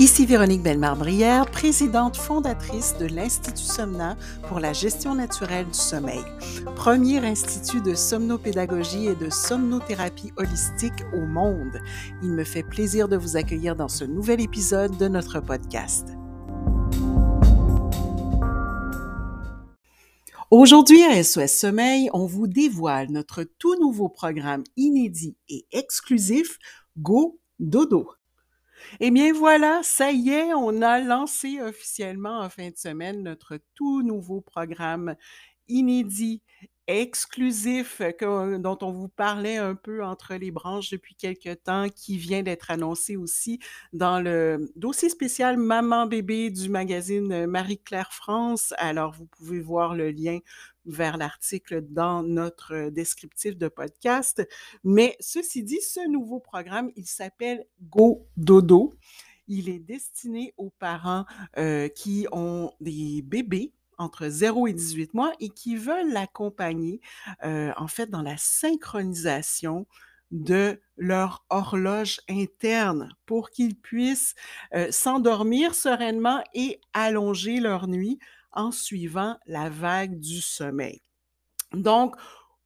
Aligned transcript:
Ici 0.00 0.24
Véronique 0.24 0.62
Bellemare-Brière, 0.62 1.44
présidente 1.50 2.16
fondatrice 2.16 2.96
de 2.96 3.04
l'Institut 3.04 3.58
Somna 3.58 4.16
pour 4.48 4.58
la 4.58 4.72
gestion 4.72 5.14
naturelle 5.14 5.66
du 5.66 5.74
sommeil, 5.74 6.24
premier 6.74 7.18
institut 7.18 7.82
de 7.82 7.94
somnopédagogie 7.94 9.08
et 9.08 9.14
de 9.14 9.28
somnothérapie 9.28 10.32
holistique 10.38 11.04
au 11.12 11.26
monde. 11.26 11.82
Il 12.22 12.30
me 12.30 12.44
fait 12.44 12.62
plaisir 12.62 13.08
de 13.08 13.18
vous 13.18 13.36
accueillir 13.36 13.76
dans 13.76 13.88
ce 13.88 14.04
nouvel 14.04 14.40
épisode 14.40 14.96
de 14.96 15.06
notre 15.06 15.38
podcast. 15.40 16.08
Aujourd'hui 20.50 21.02
à 21.02 21.22
SOS 21.22 21.52
Sommeil, 21.52 22.08
on 22.14 22.24
vous 22.24 22.46
dévoile 22.46 23.10
notre 23.10 23.42
tout 23.58 23.78
nouveau 23.78 24.08
programme 24.08 24.64
inédit 24.78 25.36
et 25.50 25.66
exclusif 25.72 26.56
Go 26.96 27.38
Dodo. 27.58 28.08
Eh 28.98 29.10
bien 29.10 29.32
voilà, 29.32 29.82
ça 29.84 30.10
y 30.10 30.30
est, 30.30 30.52
on 30.54 30.82
a 30.82 30.98
lancé 31.00 31.60
officiellement 31.60 32.40
en 32.40 32.48
fin 32.50 32.70
de 32.70 32.76
semaine 32.76 33.22
notre 33.22 33.58
tout 33.74 34.02
nouveau 34.02 34.40
programme 34.40 35.14
inédit, 35.68 36.42
exclusif, 36.88 38.02
dont 38.20 38.78
on 38.82 38.90
vous 38.90 39.08
parlait 39.08 39.58
un 39.58 39.76
peu 39.76 40.02
entre 40.04 40.34
les 40.34 40.50
branches 40.50 40.90
depuis 40.90 41.14
quelque 41.14 41.54
temps, 41.54 41.88
qui 41.88 42.16
vient 42.18 42.42
d'être 42.42 42.70
annoncé 42.72 43.16
aussi 43.16 43.60
dans 43.92 44.20
le 44.20 44.72
dossier 44.74 45.08
spécial 45.08 45.56
Maman-bébé 45.56 46.50
du 46.50 46.68
magazine 46.68 47.46
Marie-Claire 47.46 48.12
France. 48.12 48.74
Alors, 48.78 49.12
vous 49.14 49.26
pouvez 49.26 49.60
voir 49.60 49.94
le 49.94 50.10
lien 50.10 50.40
vers 50.90 51.16
l'article 51.16 51.82
dans 51.88 52.22
notre 52.22 52.90
descriptif 52.90 53.56
de 53.56 53.68
podcast. 53.68 54.46
Mais 54.84 55.16
ceci 55.20 55.62
dit, 55.62 55.80
ce 55.80 56.06
nouveau 56.08 56.40
programme, 56.40 56.90
il 56.96 57.06
s'appelle 57.06 57.66
Go 57.82 58.26
Dodo. 58.36 58.92
Il 59.48 59.68
est 59.68 59.80
destiné 59.80 60.54
aux 60.56 60.70
parents 60.70 61.24
qui 61.96 62.26
ont 62.32 62.72
des 62.80 63.22
bébés 63.22 63.72
entre 63.98 64.28
0 64.28 64.68
et 64.68 64.72
18 64.72 65.14
mois 65.14 65.32
et 65.40 65.48
qui 65.48 65.76
veulent 65.76 66.12
l'accompagner 66.12 67.00
en 67.42 67.88
fait 67.88 68.08
dans 68.08 68.22
la 68.22 68.36
synchronisation 68.36 69.86
de 70.30 70.80
leur 70.96 71.44
horloge 71.50 72.20
interne 72.28 73.12
pour 73.26 73.50
qu'ils 73.50 73.74
puissent 73.74 74.34
s'endormir 74.90 75.74
sereinement 75.74 76.42
et 76.54 76.80
allonger 76.92 77.58
leur 77.58 77.88
nuit 77.88 78.20
en 78.52 78.72
suivant 78.72 79.36
la 79.46 79.68
vague 79.70 80.18
du 80.18 80.40
sommeil. 80.40 81.02
Donc, 81.72 82.16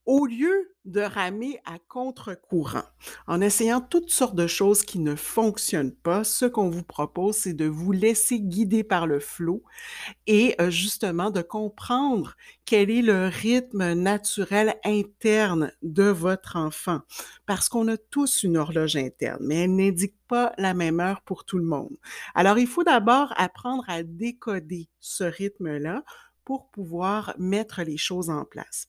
au 0.06 0.26
lieu 0.26 0.70
de 0.84 1.00
ramer 1.00 1.60
à 1.64 1.78
contre-courant, 1.88 2.84
en 3.26 3.40
essayant 3.40 3.80
toutes 3.80 4.10
sortes 4.10 4.34
de 4.34 4.46
choses 4.46 4.82
qui 4.82 4.98
ne 4.98 5.14
fonctionnent 5.14 5.94
pas, 5.94 6.24
ce 6.24 6.44
qu'on 6.44 6.68
vous 6.68 6.82
propose, 6.82 7.36
c'est 7.36 7.54
de 7.54 7.64
vous 7.64 7.92
laisser 7.92 8.38
guider 8.38 8.84
par 8.84 9.06
le 9.06 9.18
flot 9.18 9.62
et 10.26 10.54
euh, 10.60 10.70
justement 10.70 11.30
de 11.30 11.40
comprendre 11.40 12.36
quel 12.66 12.90
est 12.90 13.00
le 13.00 13.28
rythme 13.28 13.94
naturel 13.94 14.74
interne 14.84 15.72
de 15.82 16.04
votre 16.04 16.56
enfant. 16.56 17.00
Parce 17.46 17.70
qu'on 17.70 17.88
a 17.88 17.96
tous 17.96 18.42
une 18.42 18.58
horloge 18.58 18.96
interne, 18.96 19.42
mais 19.42 19.64
elle 19.64 19.74
n'indique 19.74 20.16
pas 20.28 20.52
la 20.58 20.74
même 20.74 21.00
heure 21.00 21.22
pour 21.22 21.44
tout 21.44 21.58
le 21.58 21.64
monde. 21.64 21.96
Alors, 22.34 22.58
il 22.58 22.66
faut 22.66 22.84
d'abord 22.84 23.32
apprendre 23.36 23.84
à 23.88 24.02
décoder 24.02 24.88
ce 25.00 25.24
rythme-là 25.24 26.04
pour 26.44 26.70
pouvoir 26.70 27.34
mettre 27.38 27.82
les 27.82 27.96
choses 27.96 28.28
en 28.28 28.44
place. 28.44 28.86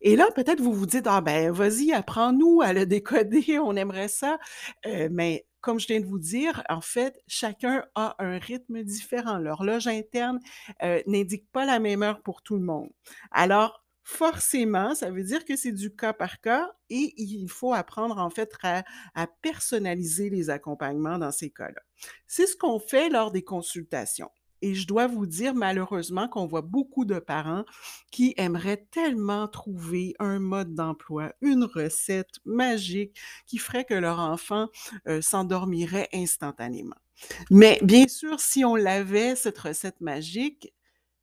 Et 0.00 0.16
là, 0.16 0.28
peut-être 0.34 0.60
vous 0.60 0.72
vous 0.72 0.86
dites, 0.86 1.06
ah 1.06 1.20
ben, 1.20 1.50
vas-y, 1.50 1.92
apprends-nous 1.92 2.60
à 2.62 2.72
le 2.72 2.86
décoder, 2.86 3.58
on 3.58 3.76
aimerait 3.76 4.08
ça. 4.08 4.38
Euh, 4.86 5.08
mais 5.10 5.46
comme 5.60 5.80
je 5.80 5.86
viens 5.88 6.00
de 6.00 6.06
vous 6.06 6.18
dire, 6.20 6.62
en 6.68 6.80
fait, 6.80 7.20
chacun 7.26 7.84
a 7.94 8.14
un 8.18 8.38
rythme 8.38 8.82
différent. 8.84 9.38
L'horloge 9.38 9.88
interne 9.88 10.38
euh, 10.82 11.02
n'indique 11.06 11.50
pas 11.52 11.64
la 11.66 11.80
même 11.80 12.02
heure 12.02 12.22
pour 12.22 12.42
tout 12.42 12.56
le 12.56 12.62
monde. 12.64 12.90
Alors, 13.32 13.84
forcément, 14.04 14.94
ça 14.94 15.10
veut 15.10 15.24
dire 15.24 15.44
que 15.44 15.56
c'est 15.56 15.72
du 15.72 15.94
cas 15.94 16.12
par 16.12 16.40
cas 16.40 16.70
et 16.88 17.12
il 17.18 17.48
faut 17.48 17.74
apprendre 17.74 18.18
en 18.18 18.30
fait 18.30 18.50
à, 18.62 18.84
à 19.14 19.26
personnaliser 19.26 20.30
les 20.30 20.48
accompagnements 20.48 21.18
dans 21.18 21.32
ces 21.32 21.50
cas-là. 21.50 21.82
C'est 22.26 22.46
ce 22.46 22.56
qu'on 22.56 22.78
fait 22.78 23.10
lors 23.10 23.32
des 23.32 23.42
consultations. 23.42 24.30
Et 24.62 24.74
je 24.74 24.86
dois 24.86 25.06
vous 25.06 25.26
dire 25.26 25.54
malheureusement 25.54 26.28
qu'on 26.28 26.46
voit 26.46 26.62
beaucoup 26.62 27.04
de 27.04 27.18
parents 27.18 27.64
qui 28.10 28.34
aimeraient 28.36 28.86
tellement 28.90 29.48
trouver 29.48 30.14
un 30.18 30.38
mode 30.38 30.74
d'emploi, 30.74 31.32
une 31.40 31.64
recette 31.64 32.40
magique 32.44 33.18
qui 33.46 33.58
ferait 33.58 33.84
que 33.84 33.94
leur 33.94 34.18
enfant 34.18 34.68
euh, 35.06 35.20
s'endormirait 35.20 36.08
instantanément. 36.12 36.96
Mais 37.50 37.78
bien 37.82 38.06
sûr, 38.06 38.40
si 38.40 38.64
on 38.64 38.76
l'avait, 38.76 39.34
cette 39.34 39.58
recette 39.58 40.00
magique, 40.00 40.72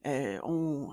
euh, 0.06 0.40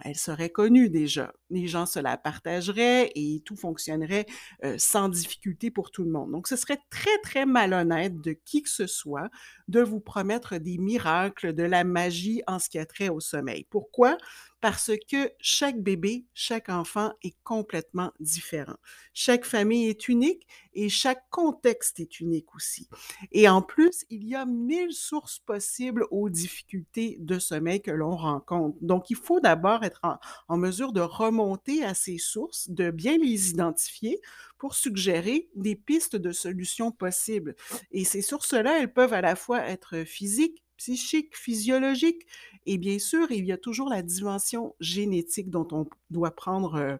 elle 0.02 0.16
serait 0.16 0.50
connue 0.50 0.88
déjà. 0.88 1.32
Les 1.50 1.66
gens 1.66 1.86
se 1.86 1.98
la 1.98 2.16
partageraient 2.16 3.12
et 3.14 3.42
tout 3.44 3.56
fonctionnerait 3.56 4.26
euh, 4.64 4.76
sans 4.78 5.08
difficulté 5.08 5.70
pour 5.70 5.90
tout 5.90 6.04
le 6.04 6.10
monde. 6.10 6.32
Donc, 6.32 6.48
ce 6.48 6.56
serait 6.56 6.78
très, 6.90 7.18
très 7.22 7.46
malhonnête 7.46 8.20
de 8.20 8.32
qui 8.32 8.62
que 8.62 8.70
ce 8.70 8.86
soit 8.86 9.28
de 9.68 9.80
vous 9.80 10.00
promettre 10.00 10.58
des 10.58 10.78
miracles, 10.78 11.52
de 11.52 11.62
la 11.62 11.84
magie 11.84 12.42
en 12.46 12.58
ce 12.58 12.68
qui 12.68 12.78
a 12.78 12.86
trait 12.86 13.08
au 13.08 13.20
sommeil. 13.20 13.66
Pourquoi? 13.70 14.16
Parce 14.62 14.92
que 15.10 15.32
chaque 15.40 15.82
bébé, 15.82 16.24
chaque 16.34 16.68
enfant 16.68 17.12
est 17.24 17.34
complètement 17.42 18.12
différent. 18.20 18.76
Chaque 19.12 19.44
famille 19.44 19.88
est 19.88 20.06
unique 20.08 20.46
et 20.72 20.88
chaque 20.88 21.28
contexte 21.30 21.98
est 21.98 22.20
unique 22.20 22.54
aussi. 22.54 22.88
Et 23.32 23.48
en 23.48 23.60
plus, 23.60 24.04
il 24.08 24.24
y 24.24 24.36
a 24.36 24.46
mille 24.46 24.92
sources 24.92 25.40
possibles 25.40 26.06
aux 26.12 26.30
difficultés 26.30 27.16
de 27.18 27.40
sommeil 27.40 27.82
que 27.82 27.90
l'on 27.90 28.14
rencontre. 28.14 28.78
Donc, 28.82 29.10
il 29.10 29.16
faut 29.16 29.40
d'abord 29.40 29.82
être 29.82 30.00
en, 30.48 30.56
mesure 30.56 30.92
de 30.92 31.00
remonter 31.00 31.82
à 31.82 31.94
ces 31.94 32.18
sources, 32.18 32.70
de 32.70 32.92
bien 32.92 33.18
les 33.18 33.50
identifier 33.50 34.20
pour 34.58 34.76
suggérer 34.76 35.50
des 35.56 35.74
pistes 35.74 36.14
de 36.14 36.30
solutions 36.30 36.92
possibles. 36.92 37.56
Et 37.90 38.04
ces 38.04 38.22
sources-là, 38.22 38.78
elles 38.80 38.92
peuvent 38.92 39.12
à 39.12 39.22
la 39.22 39.34
fois 39.34 39.66
être 39.66 40.04
physiques, 40.04 40.62
psychiques, 40.82 41.36
physiologiques, 41.36 42.26
et 42.66 42.76
bien 42.76 42.98
sûr, 42.98 43.30
il 43.30 43.46
y 43.46 43.52
a 43.52 43.56
toujours 43.56 43.88
la 43.88 44.02
dimension 44.02 44.74
génétique 44.80 45.48
dont 45.48 45.68
on 45.70 45.86
doit 46.10 46.32
prendre 46.34 46.74
euh, 46.74 46.96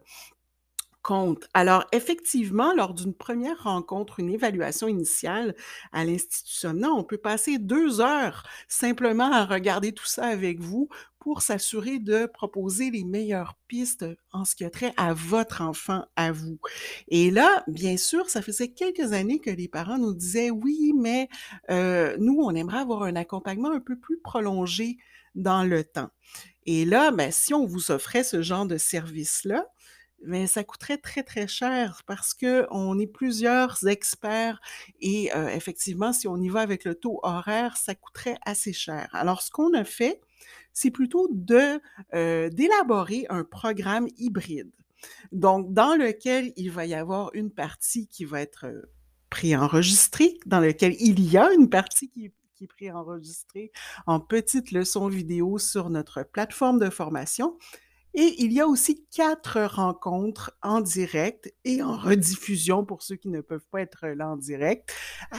compte. 1.03 1.47
Alors, 1.53 1.85
effectivement, 1.91 2.73
lors 2.73 2.93
d'une 2.93 3.13
première 3.13 3.63
rencontre, 3.63 4.19
une 4.19 4.29
évaluation 4.31 4.87
initiale 4.87 5.55
à 5.91 6.05
l'Institut 6.05 6.67
on 6.83 7.03
peut 7.03 7.17
passer 7.17 7.57
deux 7.59 8.01
heures 8.01 8.43
simplement 8.67 9.31
à 9.31 9.45
regarder 9.45 9.91
tout 9.91 10.05
ça 10.05 10.25
avec 10.25 10.59
vous 10.59 10.89
pour 11.19 11.41
s'assurer 11.41 11.99
de 11.99 12.25
proposer 12.25 12.91
les 12.91 13.03
meilleures 13.03 13.57
pistes 13.67 14.05
en 14.31 14.43
ce 14.43 14.55
qui 14.55 14.65
a 14.65 14.69
trait 14.69 14.93
à 14.97 15.13
votre 15.13 15.61
enfant, 15.61 16.05
à 16.15 16.31
vous. 16.31 16.59
Et 17.07 17.31
là, 17.31 17.63
bien 17.67 17.95
sûr, 17.95 18.29
ça 18.29 18.41
faisait 18.41 18.69
quelques 18.69 19.13
années 19.13 19.39
que 19.39 19.49
les 19.49 19.67
parents 19.69 19.97
nous 19.97 20.13
disaient, 20.13 20.51
oui, 20.51 20.93
mais 20.97 21.29
euh, 21.69 22.17
nous, 22.19 22.39
on 22.41 22.53
aimerait 22.55 22.79
avoir 22.79 23.03
un 23.03 23.15
accompagnement 23.15 23.71
un 23.71 23.79
peu 23.79 23.97
plus 23.97 24.19
prolongé 24.19 24.97
dans 25.35 25.63
le 25.63 25.83
temps. 25.83 26.09
Et 26.65 26.85
là, 26.85 27.11
ben, 27.11 27.31
si 27.31 27.53
on 27.53 27.65
vous 27.65 27.91
offrait 27.91 28.23
ce 28.23 28.41
genre 28.41 28.65
de 28.65 28.77
service-là, 28.77 29.65
mais 30.25 30.47
ça 30.47 30.63
coûterait 30.63 30.97
très, 30.97 31.23
très 31.23 31.47
cher 31.47 32.01
parce 32.05 32.33
qu'on 32.33 32.99
est 32.99 33.07
plusieurs 33.07 33.87
experts 33.87 34.59
et 34.99 35.31
effectivement, 35.51 36.13
si 36.13 36.27
on 36.27 36.37
y 36.37 36.49
va 36.49 36.61
avec 36.61 36.85
le 36.85 36.95
taux 36.95 37.19
horaire, 37.23 37.77
ça 37.77 37.95
coûterait 37.95 38.37
assez 38.45 38.73
cher. 38.73 39.09
Alors, 39.13 39.41
ce 39.41 39.51
qu'on 39.51 39.73
a 39.73 39.83
fait, 39.83 40.21
c'est 40.73 40.91
plutôt 40.91 41.29
d'élaborer 41.31 43.25
un 43.29 43.43
programme 43.43 44.07
hybride. 44.17 44.71
Donc, 45.31 45.73
dans 45.73 45.95
lequel 45.95 46.53
il 46.55 46.71
va 46.71 46.85
y 46.85 46.93
avoir 46.93 47.29
une 47.33 47.51
partie 47.51 48.07
qui 48.07 48.25
va 48.25 48.41
être 48.41 48.65
préenregistrée, 49.29 50.37
dans 50.45 50.59
lequel 50.59 50.95
il 50.99 51.19
y 51.21 51.37
a 51.37 51.51
une 51.53 51.69
partie 51.69 52.09
qui 52.09 52.25
est 52.25 52.33
qui 52.77 52.85
est 52.85 53.71
en 54.05 54.19
petites 54.19 54.71
leçons 54.71 55.07
vidéo 55.07 55.57
sur 55.57 55.89
notre 55.89 56.23
plateforme 56.23 56.79
de 56.79 56.89
formation. 56.89 57.57
Et 58.15 58.43
il 58.43 58.53
y 58.53 58.61
a 58.61 58.67
aussi 58.67 59.05
quatre 59.11 59.61
rencontres 59.61 60.55
en 60.61 60.81
direct 60.81 61.53
et 61.65 61.81
en 61.81 61.97
rediffusion 61.97 62.85
pour 62.85 63.01
ceux 63.01 63.15
qui 63.15 63.29
ne 63.29 63.41
peuvent 63.41 63.65
pas 63.71 63.81
être 63.81 64.07
là 64.07 64.29
en 64.29 64.37
direct 64.37 64.93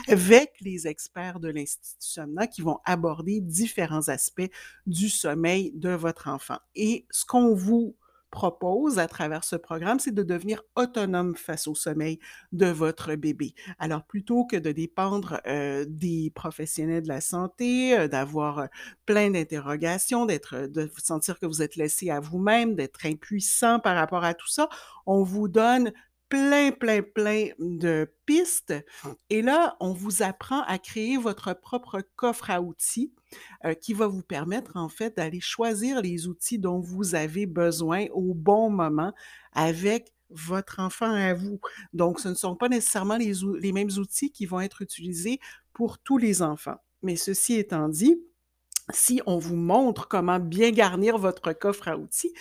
avec 0.08 0.52
les 0.60 0.88
experts 0.88 1.38
de 1.38 1.48
l'Institut 1.48 2.20
qui 2.52 2.62
vont 2.62 2.78
aborder 2.84 3.40
différents 3.40 4.08
aspects 4.08 4.50
du 4.86 5.08
sommeil 5.08 5.72
de 5.74 5.90
votre 5.90 6.28
enfant. 6.28 6.58
Et 6.74 7.06
ce 7.10 7.24
qu'on 7.24 7.54
vous 7.54 7.96
propose 8.34 8.98
à 8.98 9.06
travers 9.06 9.44
ce 9.44 9.54
programme, 9.54 10.00
c'est 10.00 10.12
de 10.12 10.24
devenir 10.24 10.64
autonome 10.74 11.36
face 11.36 11.68
au 11.68 11.76
sommeil 11.76 12.18
de 12.50 12.66
votre 12.66 13.14
bébé. 13.14 13.54
Alors, 13.78 14.04
plutôt 14.04 14.44
que 14.44 14.56
de 14.56 14.72
dépendre 14.72 15.40
des 15.86 16.32
professionnels 16.34 17.04
de 17.04 17.08
la 17.08 17.20
santé, 17.20 18.08
d'avoir 18.08 18.66
plein 19.06 19.30
d'interrogations, 19.30 20.26
d'être, 20.26 20.66
de 20.66 20.90
sentir 20.98 21.38
que 21.38 21.46
vous 21.46 21.62
êtes 21.62 21.76
laissé 21.76 22.10
à 22.10 22.18
vous-même, 22.18 22.74
d'être 22.74 23.06
impuissant 23.06 23.78
par 23.78 23.94
rapport 23.94 24.24
à 24.24 24.34
tout 24.34 24.48
ça, 24.48 24.68
on 25.06 25.22
vous 25.22 25.46
donne 25.46 25.92
plein, 26.34 26.72
plein, 26.72 27.00
plein 27.00 27.48
de 27.60 28.12
pistes. 28.26 28.74
Et 29.30 29.40
là, 29.40 29.76
on 29.78 29.92
vous 29.92 30.24
apprend 30.24 30.62
à 30.62 30.78
créer 30.78 31.16
votre 31.16 31.54
propre 31.54 32.00
coffre 32.16 32.50
à 32.50 32.60
outils 32.60 33.12
euh, 33.64 33.74
qui 33.74 33.94
va 33.94 34.08
vous 34.08 34.22
permettre 34.22 34.76
en 34.76 34.88
fait 34.88 35.16
d'aller 35.16 35.38
choisir 35.38 36.02
les 36.02 36.26
outils 36.26 36.58
dont 36.58 36.80
vous 36.80 37.14
avez 37.14 37.46
besoin 37.46 38.06
au 38.12 38.34
bon 38.34 38.68
moment 38.68 39.12
avec 39.52 40.12
votre 40.30 40.80
enfant 40.80 41.12
à 41.12 41.34
vous. 41.34 41.60
Donc, 41.92 42.18
ce 42.18 42.28
ne 42.28 42.34
sont 42.34 42.56
pas 42.56 42.68
nécessairement 42.68 43.16
les, 43.16 43.34
les 43.60 43.70
mêmes 43.70 43.92
outils 43.96 44.32
qui 44.32 44.44
vont 44.44 44.60
être 44.60 44.82
utilisés 44.82 45.38
pour 45.72 46.00
tous 46.00 46.18
les 46.18 46.42
enfants. 46.42 46.78
Mais 47.02 47.14
ceci 47.14 47.54
étant 47.54 47.88
dit, 47.88 48.20
si 48.92 49.22
on 49.26 49.38
vous 49.38 49.56
montre 49.56 50.08
comment 50.08 50.40
bien 50.40 50.72
garnir 50.72 51.16
votre 51.16 51.52
coffre 51.52 51.86
à 51.86 51.96
outils, 51.96 52.32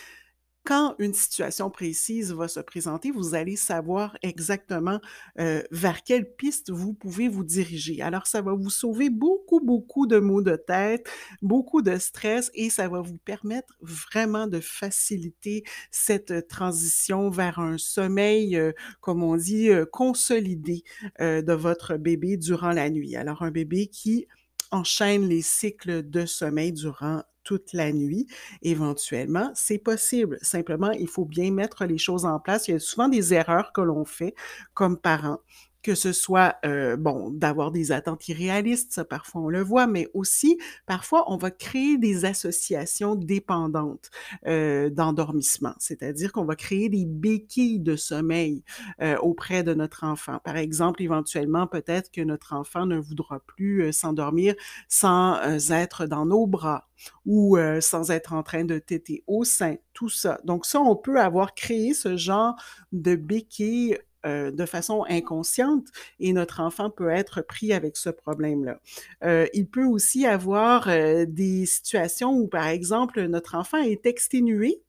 quand 0.63 0.95
une 0.99 1.13
situation 1.13 1.69
précise 1.69 2.31
va 2.33 2.47
se 2.47 2.59
présenter, 2.61 3.11
vous 3.11 3.35
allez 3.35 3.55
savoir 3.55 4.17
exactement 4.21 5.01
euh, 5.39 5.61
vers 5.71 6.03
quelle 6.03 6.33
piste 6.35 6.71
vous 6.71 6.93
pouvez 6.93 7.27
vous 7.27 7.43
diriger. 7.43 8.01
Alors, 8.01 8.27
ça 8.27 8.41
va 8.41 8.53
vous 8.53 8.69
sauver 8.69 9.09
beaucoup, 9.09 9.59
beaucoup 9.59 10.07
de 10.07 10.19
maux 10.19 10.41
de 10.41 10.55
tête, 10.55 11.07
beaucoup 11.41 11.81
de 11.81 11.97
stress 11.97 12.49
et 12.53 12.69
ça 12.69 12.87
va 12.87 13.01
vous 13.01 13.17
permettre 13.17 13.73
vraiment 13.81 14.47
de 14.47 14.59
faciliter 14.61 15.63
cette 15.91 16.47
transition 16.47 17.29
vers 17.29 17.59
un 17.59 17.77
sommeil, 17.77 18.55
euh, 18.55 18.71
comme 19.01 19.21
on 19.21 19.35
dit, 19.35 19.69
euh, 19.69 19.85
consolidé 19.85 20.83
de 21.19 21.53
votre 21.53 21.97
bébé 21.97 22.37
durant 22.37 22.71
la 22.71 22.89
nuit. 22.89 23.15
Alors, 23.15 23.41
un 23.43 23.51
bébé 23.51 23.87
qui 23.87 24.27
enchaîne 24.73 25.27
les 25.27 25.41
cycles 25.41 26.09
de 26.09 26.25
sommeil 26.25 26.73
durant 26.73 27.23
toute 27.43 27.73
la 27.73 27.91
nuit, 27.91 28.27
éventuellement, 28.61 29.51
c'est 29.53 29.77
possible. 29.77 30.37
Simplement, 30.41 30.91
il 30.91 31.07
faut 31.07 31.25
bien 31.25 31.51
mettre 31.51 31.85
les 31.85 31.97
choses 31.97 32.25
en 32.25 32.39
place. 32.39 32.67
Il 32.67 32.71
y 32.71 32.75
a 32.75 32.79
souvent 32.79 33.09
des 33.09 33.33
erreurs 33.33 33.73
que 33.73 33.81
l'on 33.81 34.05
fait 34.05 34.33
comme 34.73 34.97
parents 34.97 35.39
que 35.83 35.95
ce 35.95 36.13
soit, 36.13 36.55
euh, 36.65 36.95
bon, 36.95 37.29
d'avoir 37.29 37.71
des 37.71 37.91
attentes 37.91 38.27
irréalistes, 38.29 38.93
ça 38.93 39.03
parfois 39.03 39.41
on 39.41 39.49
le 39.49 39.61
voit, 39.61 39.85
mais 39.85 40.09
aussi 40.13 40.57
parfois 40.85 41.31
on 41.31 41.37
va 41.37 41.51
créer 41.51 41.97
des 41.97 42.23
associations 42.25 43.15
dépendantes 43.15 44.09
euh, 44.47 44.89
d'endormissement, 44.89 45.73
c'est-à-dire 45.79 46.31
qu'on 46.31 46.45
va 46.45 46.55
créer 46.55 46.87
des 46.87 47.05
béquilles 47.05 47.81
de 47.81 47.97
sommeil 47.97 48.63
euh, 49.01 49.17
auprès 49.17 49.63
de 49.63 49.73
notre 49.73 50.05
enfant. 50.05 50.39
Par 50.43 50.55
exemple, 50.55 51.01
éventuellement, 51.01 51.67
peut-être 51.67 52.09
que 52.11 52.21
notre 52.21 52.53
enfant 52.53 52.85
ne 52.85 52.97
voudra 52.97 53.41
plus 53.41 53.91
s'endormir 53.91 54.55
sans 54.87 55.37
être 55.71 56.05
dans 56.05 56.25
nos 56.25 56.47
bras 56.47 56.87
ou 57.25 57.57
sans 57.81 58.11
être 58.11 58.31
en 58.31 58.43
train 58.43 58.63
de 58.63 58.79
téter 58.79 59.23
au 59.27 59.43
sein, 59.43 59.75
tout 59.93 60.09
ça. 60.09 60.39
Donc 60.45 60.65
ça, 60.65 60.79
on 60.79 60.95
peut 60.95 61.19
avoir 61.19 61.53
créé 61.53 61.93
ce 61.93 62.15
genre 62.15 62.55
de 62.93 63.15
béquilles 63.15 63.97
euh, 64.25 64.51
de 64.51 64.65
façon 64.65 65.03
inconsciente 65.09 65.87
et 66.19 66.31
notre 66.31 66.61
enfant 66.61 66.89
peut 66.89 67.09
être 67.09 67.41
pris 67.41 67.73
avec 67.73 67.97
ce 67.97 68.09
problème-là. 68.09 68.79
Euh, 69.23 69.47
il 69.53 69.67
peut 69.67 69.85
aussi 69.85 70.25
avoir 70.25 70.87
euh, 70.87 71.25
des 71.27 71.65
situations 71.65 72.31
où, 72.31 72.47
par 72.47 72.67
exemple, 72.67 73.21
notre 73.25 73.55
enfant 73.55 73.79
est 73.79 74.05
exténué 74.05 74.81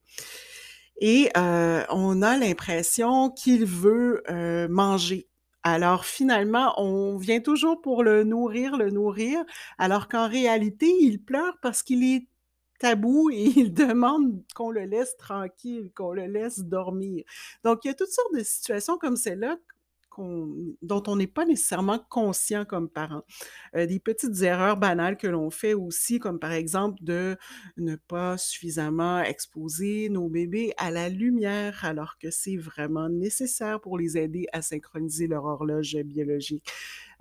et 1.00 1.31
on 1.34 2.22
a 2.22 2.36
l'impression 2.36 3.31
qu'il 3.31 3.66
veut 3.66 4.22
manger. 4.70 5.26
Alors 5.64 6.04
finalement, 6.04 6.72
on 6.81 7.16
vient 7.16 7.40
toujours 7.40 7.81
pour 7.81 8.04
le 8.04 8.22
nourrir, 8.22 8.76
le 8.76 8.90
nourrir, 8.90 9.42
alors 9.78 10.08
qu'en 10.08 10.28
réalité, 10.28 10.86
il 11.00 11.20
pleure 11.20 11.58
parce 11.62 11.82
qu'il 11.82 12.04
est 12.04 12.28
tabou 12.84 13.31
et 13.31 13.44
il 13.56 13.72
demande 13.72 14.42
qu'on 14.54 14.70
le 14.70 14.84
laisse 14.84 15.16
tranquille, 15.16 15.90
qu'on 15.94 16.12
le 16.12 16.26
laisse 16.26 16.60
dormir. 16.60 17.25
Donc, 17.64 17.84
il 17.84 17.88
y 17.88 17.90
a 17.90 17.94
toutes 17.94 18.10
sortes 18.10 18.34
de 18.34 18.42
situations 18.42 18.98
comme 18.98 19.16
celle-là 19.16 19.56
dont 20.82 21.02
on 21.08 21.16
n'est 21.16 21.26
pas 21.26 21.44
nécessairement 21.44 21.98
conscient 22.08 22.64
comme 22.64 22.88
parent. 22.88 23.22
Euh, 23.75 23.86
des 23.86 23.98
petites 23.98 24.42
erreurs 24.42 24.76
banales 24.76 25.16
que 25.16 25.26
l'on 25.26 25.50
fait 25.50 25.75
aussi, 25.75 26.20
comme 26.20 26.38
par 26.38 26.52
exemple 26.52 27.02
de 27.02 27.36
ne 27.78 27.96
pas 27.96 28.38
suffisamment 28.38 29.22
exposer 29.22 30.08
nos 30.10 30.28
bébés 30.28 30.72
à 30.76 30.92
la 30.92 31.08
lumière, 31.08 31.84
alors 31.84 32.16
que 32.19 32.31
c'est 32.31 32.56
vraiment 32.56 33.08
nécessaire 33.08 33.81
pour 33.81 33.98
les 33.98 34.16
aider 34.16 34.46
à 34.52 34.62
synchroniser 34.62 35.26
leur 35.26 35.46
horloge 35.46 35.96
biologique. 36.04 36.70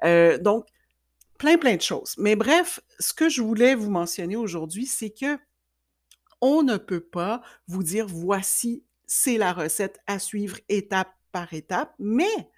Euh, 0.04 0.38
donc, 0.38 0.68
plein, 1.39 1.57
plein 1.57 1.77
de 1.77 1.81
choses. 1.81 2.13
Mais 2.19 2.36
bref, 2.36 2.80
ce 3.00 3.13
que 3.13 3.27
je 3.27 3.42
voulais 3.42 3.74
vous 3.74 3.89
mentionner 3.89 4.36
aujourd'hui, 4.36 4.86
c'est 4.86 5.10
que 5.10 5.39
on 6.45 6.62
ne 6.62 6.75
peut 6.75 7.00
pas 7.00 7.42
vous 7.68 7.84
dire 7.84 8.06
voici, 8.06 8.84
c'est 9.07 9.38
la 9.38 9.54
recette 9.54 10.01
à 10.07 10.19
suivre 10.19 10.57
étape 10.68 11.13
par 11.31 11.54
étape, 11.54 11.95
mais 12.00 12.51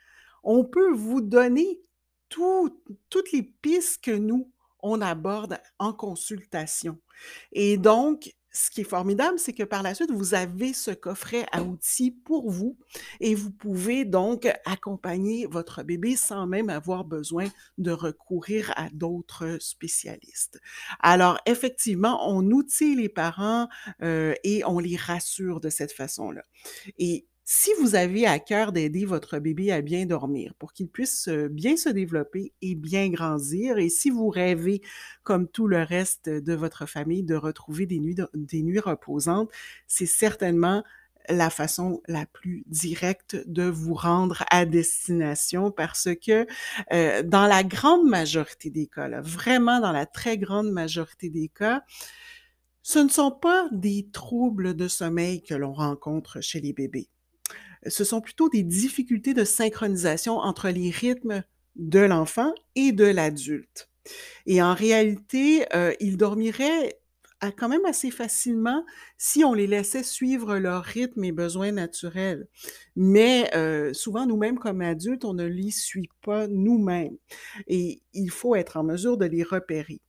on 0.43 0.65
peut 0.65 0.91
vous 0.91 1.21
donner 1.21 1.79
toutes 2.27 3.31
les 3.31 3.43
pistes 3.43 4.03
que 4.03 4.09
nous, 4.09 4.51
on 4.81 5.01
aborde 5.01 5.59
en 5.77 5.93
consultation. 5.93 6.99
Et 7.51 7.77
donc, 7.77 8.33
ce 8.55 8.71
qui 8.71 8.81
est 8.81 8.85
formidable, 8.85 9.37
c'est 9.37 9.53
que 9.53 9.63
par 9.63 9.83
la 9.83 9.93
suite, 9.93 10.11
vous 10.11 10.33
avez 10.33 10.73
ce 10.73 10.91
coffret 10.91 11.45
à 11.51 11.61
outils 11.61 12.11
pour 12.11 12.49
vous 12.49 12.77
et 13.19 13.35
vous 13.35 13.51
pouvez 13.51 14.05
donc 14.05 14.47
accompagner 14.65 15.45
votre 15.45 15.83
bébé 15.83 16.15
sans 16.15 16.47
même 16.47 16.69
avoir 16.69 17.03
besoin 17.03 17.49
de 17.77 17.91
recourir 17.91 18.73
à 18.77 18.89
d'autres 18.93 19.57
spécialistes. 19.59 20.61
Alors, 21.01 21.37
effectivement, 21.45 22.29
on 22.29 22.49
outille 22.49 22.95
les 22.95 23.09
parents 23.09 23.67
euh, 24.01 24.33
et 24.45 24.63
on 24.65 24.79
les 24.79 24.95
rassure 24.95 25.59
de 25.59 25.69
cette 25.69 25.91
façon-là. 25.91 26.43
Et 26.97 27.27
si 27.47 27.69
vous 27.79 27.93
avez 27.93 28.25
à 28.25 28.39
cœur 28.39 28.71
d'aider 28.71 29.05
votre 29.05 29.37
bébé 29.37 29.71
à 29.71 29.81
bien 29.81 30.07
dormir 30.07 30.55
pour 30.57 30.73
qu'il 30.73 30.87
puisse 30.87 31.29
bien 31.29 31.77
se 31.77 31.89
développer 31.89 32.53
et 32.63 32.73
bien 32.73 33.07
grandir, 33.09 33.77
et 33.77 33.89
si 33.89 34.09
vous 34.09 34.29
rêvez, 34.29 34.81
comme 35.23 35.47
tout 35.47 35.67
le 35.67 35.83
reste 35.83 36.27
de 36.27 36.53
votre 36.53 36.87
famille, 36.87 37.23
de 37.23 37.35
retrouver 37.35 37.85
des 37.85 37.99
nuits, 37.99 38.15
des 38.33 38.63
nuits 38.63 38.79
reposantes, 38.79 39.51
c'est 39.87 40.07
certainement 40.07 40.83
la 41.29 41.51
façon 41.51 42.01
la 42.07 42.25
plus 42.25 42.63
directe 42.67 43.37
de 43.47 43.63
vous 43.63 43.93
rendre 43.93 44.43
à 44.49 44.65
destination 44.65 45.71
parce 45.71 46.09
que 46.15 46.47
euh, 46.93 47.23
dans 47.23 47.45
la 47.45 47.63
grande 47.63 48.07
majorité 48.07 48.71
des 48.71 48.87
cas, 48.87 49.21
vraiment 49.21 49.79
dans 49.79 49.91
la 49.91 50.07
très 50.07 50.37
grande 50.37 50.71
majorité 50.71 51.29
des 51.29 51.49
cas, 51.49 51.83
ce 52.81 52.99
ne 52.99 53.09
sont 53.09 53.31
pas 53.31 53.67
des 53.71 54.07
troubles 54.11 54.75
de 54.75 54.87
sommeil 54.87 55.41
que 55.41 55.55
l'on 55.55 55.73
rencontre 55.73 56.41
chez 56.41 56.61
les 56.61 56.73
bébés 56.73 57.09
ce 57.87 58.03
sont 58.03 58.21
plutôt 58.21 58.49
des 58.49 58.63
difficultés 58.63 59.33
de 59.33 59.43
synchronisation 59.43 60.37
entre 60.37 60.69
les 60.69 60.89
rythmes 60.89 61.43
de 61.75 61.99
l'enfant 61.99 62.53
et 62.75 62.91
de 62.91 63.05
l'adulte. 63.05 63.89
Et 64.45 64.61
en 64.61 64.73
réalité, 64.73 65.65
euh, 65.75 65.93
ils 65.99 66.17
dormiraient 66.17 66.99
quand 67.57 67.69
même 67.69 67.85
assez 67.85 68.11
facilement 68.11 68.85
si 69.17 69.43
on 69.43 69.53
les 69.53 69.67
laissait 69.67 70.03
suivre 70.03 70.57
leur 70.57 70.83
rythme 70.83 71.23
et 71.23 71.31
besoins 71.31 71.71
naturels. 71.71 72.47
Mais 72.95 73.49
euh, 73.55 73.93
souvent, 73.93 74.25
nous-mêmes, 74.25 74.59
comme 74.59 74.81
adultes, 74.81 75.25
on 75.25 75.33
ne 75.33 75.45
les 75.45 75.71
suit 75.71 76.09
pas 76.21 76.47
nous-mêmes. 76.47 77.17
Et 77.67 78.01
il 78.13 78.29
faut 78.31 78.55
être 78.55 78.77
en 78.77 78.83
mesure 78.83 79.17
de 79.17 79.25
les 79.25 79.43
repérer. 79.43 80.01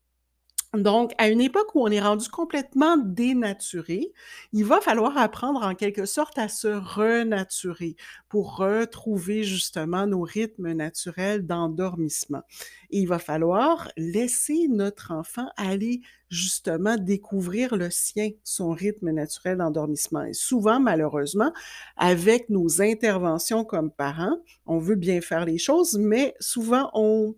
Donc, 0.74 1.12
à 1.16 1.28
une 1.28 1.40
époque 1.40 1.74
où 1.74 1.82
on 1.86 1.90
est 1.90 2.00
rendu 2.00 2.28
complètement 2.28 2.96
dénaturé, 2.98 4.12
il 4.52 4.64
va 4.64 4.80
falloir 4.80 5.16
apprendre 5.16 5.62
en 5.62 5.74
quelque 5.74 6.04
sorte 6.04 6.38
à 6.38 6.48
se 6.48 6.68
renaturer 6.68 7.96
pour 8.28 8.56
retrouver 8.56 9.42
justement 9.42 10.06
nos 10.06 10.22
rythmes 10.22 10.72
naturels 10.72 11.46
d'endormissement. 11.46 12.42
Il 12.90 13.06
va 13.06 13.18
falloir 13.18 13.90
laisser 13.96 14.68
notre 14.68 15.12
enfant 15.12 15.48
aller 15.56 16.02
justement 16.28 16.96
découvrir 16.96 17.76
le 17.76 17.88
sien, 17.90 18.30
son 18.42 18.70
rythme 18.70 19.10
naturel 19.10 19.58
d'endormissement. 19.58 20.24
Et 20.24 20.34
souvent, 20.34 20.80
malheureusement, 20.80 21.52
avec 21.96 22.50
nos 22.50 22.82
interventions 22.82 23.64
comme 23.64 23.90
parents, 23.90 24.36
on 24.66 24.78
veut 24.78 24.96
bien 24.96 25.20
faire 25.20 25.44
les 25.44 25.58
choses, 25.58 25.96
mais 25.98 26.34
souvent 26.40 26.90
on 26.94 27.36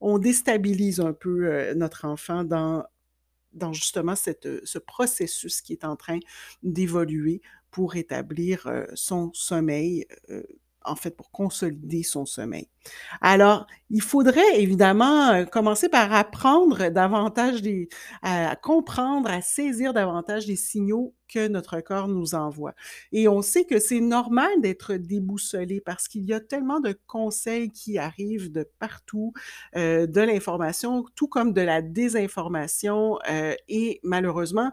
on 0.00 0.18
déstabilise 0.18 1.00
un 1.00 1.12
peu 1.12 1.46
euh, 1.46 1.74
notre 1.74 2.04
enfant 2.04 2.44
dans, 2.44 2.84
dans 3.52 3.72
justement 3.72 4.16
cette, 4.16 4.46
euh, 4.46 4.60
ce 4.64 4.78
processus 4.78 5.60
qui 5.62 5.72
est 5.72 5.84
en 5.84 5.96
train 5.96 6.18
d'évoluer 6.62 7.40
pour 7.70 7.96
établir 7.96 8.66
euh, 8.66 8.84
son 8.94 9.32
sommeil 9.34 10.06
en 10.86 10.96
fait, 10.96 11.10
pour 11.10 11.30
consolider 11.30 12.02
son 12.02 12.26
sommeil. 12.26 12.68
Alors, 13.20 13.66
il 13.90 14.02
faudrait 14.02 14.60
évidemment 14.60 15.30
euh, 15.30 15.44
commencer 15.44 15.88
par 15.88 16.12
apprendre 16.12 16.88
davantage 16.88 17.62
des, 17.62 17.88
à 18.22 18.56
comprendre, 18.56 19.30
à 19.30 19.40
saisir 19.42 19.92
davantage 19.92 20.46
des 20.46 20.56
signaux 20.56 21.14
que 21.28 21.48
notre 21.48 21.80
corps 21.80 22.08
nous 22.08 22.34
envoie. 22.34 22.74
Et 23.12 23.28
on 23.28 23.42
sait 23.42 23.64
que 23.64 23.78
c'est 23.78 24.00
normal 24.00 24.50
d'être 24.60 24.94
déboussolé 24.94 25.80
parce 25.80 26.08
qu'il 26.08 26.24
y 26.24 26.32
a 26.32 26.40
tellement 26.40 26.80
de 26.80 26.98
conseils 27.06 27.70
qui 27.70 27.98
arrivent 27.98 28.52
de 28.52 28.68
partout, 28.78 29.32
euh, 29.76 30.06
de 30.06 30.20
l'information, 30.20 31.04
tout 31.14 31.28
comme 31.28 31.52
de 31.52 31.62
la 31.62 31.82
désinformation. 31.82 33.18
Euh, 33.28 33.54
et 33.68 34.00
malheureusement, 34.02 34.70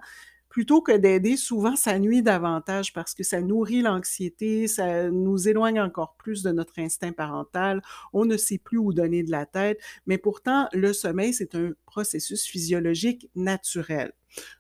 plutôt 0.54 0.82
que 0.82 0.96
d'aider, 0.96 1.36
souvent 1.36 1.76
ça 1.76 1.98
nuit 1.98 2.22
davantage 2.22 2.94
parce 2.94 3.16
que 3.16 3.24
ça 3.24 3.42
nourrit 3.42 3.82
l'anxiété, 3.82 4.68
ça 4.68 5.10
nous 5.10 5.48
éloigne 5.50 5.82
encore 5.82 6.16
plus 6.16 6.44
de 6.44 6.52
notre 6.52 6.78
instinct 6.78 7.12
parental, 7.12 7.82
on 8.14 8.26
ne 8.26 8.38
sait 8.38 8.60
plus 8.60 8.78
où 8.78 8.94
donner 8.94 9.24
de 9.24 9.32
la 9.32 9.48
tête, 9.48 9.80
mais 10.06 10.20
pourtant 10.20 10.70
le 10.72 10.94
sommeil, 10.94 11.34
c'est 11.34 11.56
un 11.56 11.72
processus 11.88 12.46
physiologique 12.46 13.32
naturel. 13.34 14.14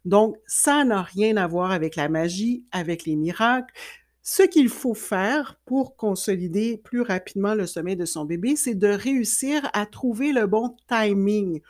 Donc, 0.03 0.35
ça 0.47 0.83
n'a 0.83 1.03
rien 1.03 1.37
à 1.37 1.45
voir 1.45 1.69
avec 1.69 1.95
la 1.95 2.09
magie, 2.09 2.65
avec 2.71 3.05
les 3.05 3.15
miracles. 3.15 3.71
Ce 4.23 4.41
qu'il 4.41 4.69
faut 4.69 4.95
faire 4.95 5.59
pour 5.63 5.95
consolider 5.95 6.77
plus 6.77 7.01
rapidement 7.01 7.53
le 7.53 7.67
sommeil 7.67 7.97
de 7.97 8.05
son 8.05 8.25
bébé, 8.25 8.55
c'est 8.55 8.73
de 8.73 8.87
réussir 8.87 9.69
à 9.73 9.85
trouver 9.85 10.31
le 10.31 10.47
bon 10.47 10.75
timing 10.87 11.61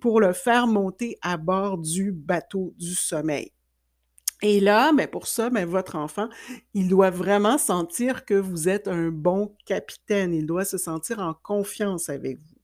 pour 0.00 0.22
le 0.22 0.32
faire 0.32 0.66
monter 0.66 1.18
à 1.20 1.36
bord 1.36 1.76
du 1.76 2.10
bateau 2.10 2.72
du 2.78 2.94
sommeil. 2.94 3.52
Et 4.42 4.60
là, 4.60 4.92
ben 4.92 5.08
pour 5.08 5.26
ça, 5.26 5.50
ben 5.50 5.66
votre 5.66 5.96
enfant, 5.96 6.28
il 6.74 6.88
doit 6.88 7.10
vraiment 7.10 7.58
sentir 7.58 8.24
que 8.24 8.34
vous 8.34 8.68
êtes 8.68 8.86
un 8.88 9.08
bon 9.08 9.54
capitaine. 9.64 10.34
Il 10.34 10.46
doit 10.46 10.64
se 10.66 10.78
sentir 10.78 11.20
en 11.20 11.34
confiance 11.34 12.08
avec 12.08 12.38
vous. 12.38 12.56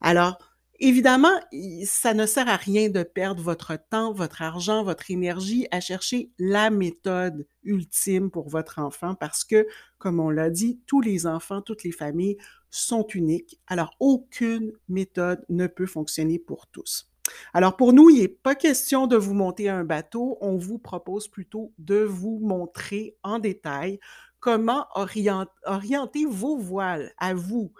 Alors, 0.00 0.38
Évidemment, 0.78 1.40
ça 1.86 2.12
ne 2.12 2.26
sert 2.26 2.48
à 2.48 2.56
rien 2.56 2.90
de 2.90 3.02
perdre 3.02 3.42
votre 3.42 3.78
temps, 3.88 4.12
votre 4.12 4.42
argent, 4.42 4.84
votre 4.84 5.10
énergie 5.10 5.66
à 5.70 5.80
chercher 5.80 6.30
la 6.38 6.68
méthode 6.68 7.46
ultime 7.62 8.30
pour 8.30 8.50
votre 8.50 8.78
enfant 8.78 9.14
parce 9.14 9.42
que, 9.44 9.66
comme 9.98 10.20
on 10.20 10.28
l'a 10.28 10.50
dit, 10.50 10.80
tous 10.86 11.00
les 11.00 11.26
enfants, 11.26 11.62
toutes 11.62 11.82
les 11.82 11.92
familles 11.92 12.36
sont 12.70 13.06
uniques. 13.06 13.58
Alors, 13.66 13.96
aucune 14.00 14.72
méthode 14.88 15.44
ne 15.48 15.66
peut 15.66 15.86
fonctionner 15.86 16.38
pour 16.38 16.66
tous. 16.66 17.08
Alors, 17.52 17.76
pour 17.76 17.92
nous, 17.92 18.10
il 18.10 18.20
n'est 18.20 18.28
pas 18.28 18.54
question 18.54 19.06
de 19.06 19.16
vous 19.16 19.34
monter 19.34 19.68
un 19.68 19.84
bateau. 19.84 20.38
On 20.40 20.56
vous 20.56 20.78
propose 20.78 21.28
plutôt 21.28 21.72
de 21.78 21.96
vous 21.96 22.38
montrer 22.38 23.16
en 23.22 23.38
détail 23.38 23.98
comment 24.40 24.86
orienter 24.94 26.24
vos 26.24 26.56
voiles 26.56 27.12
à 27.18 27.34
vous 27.34 27.72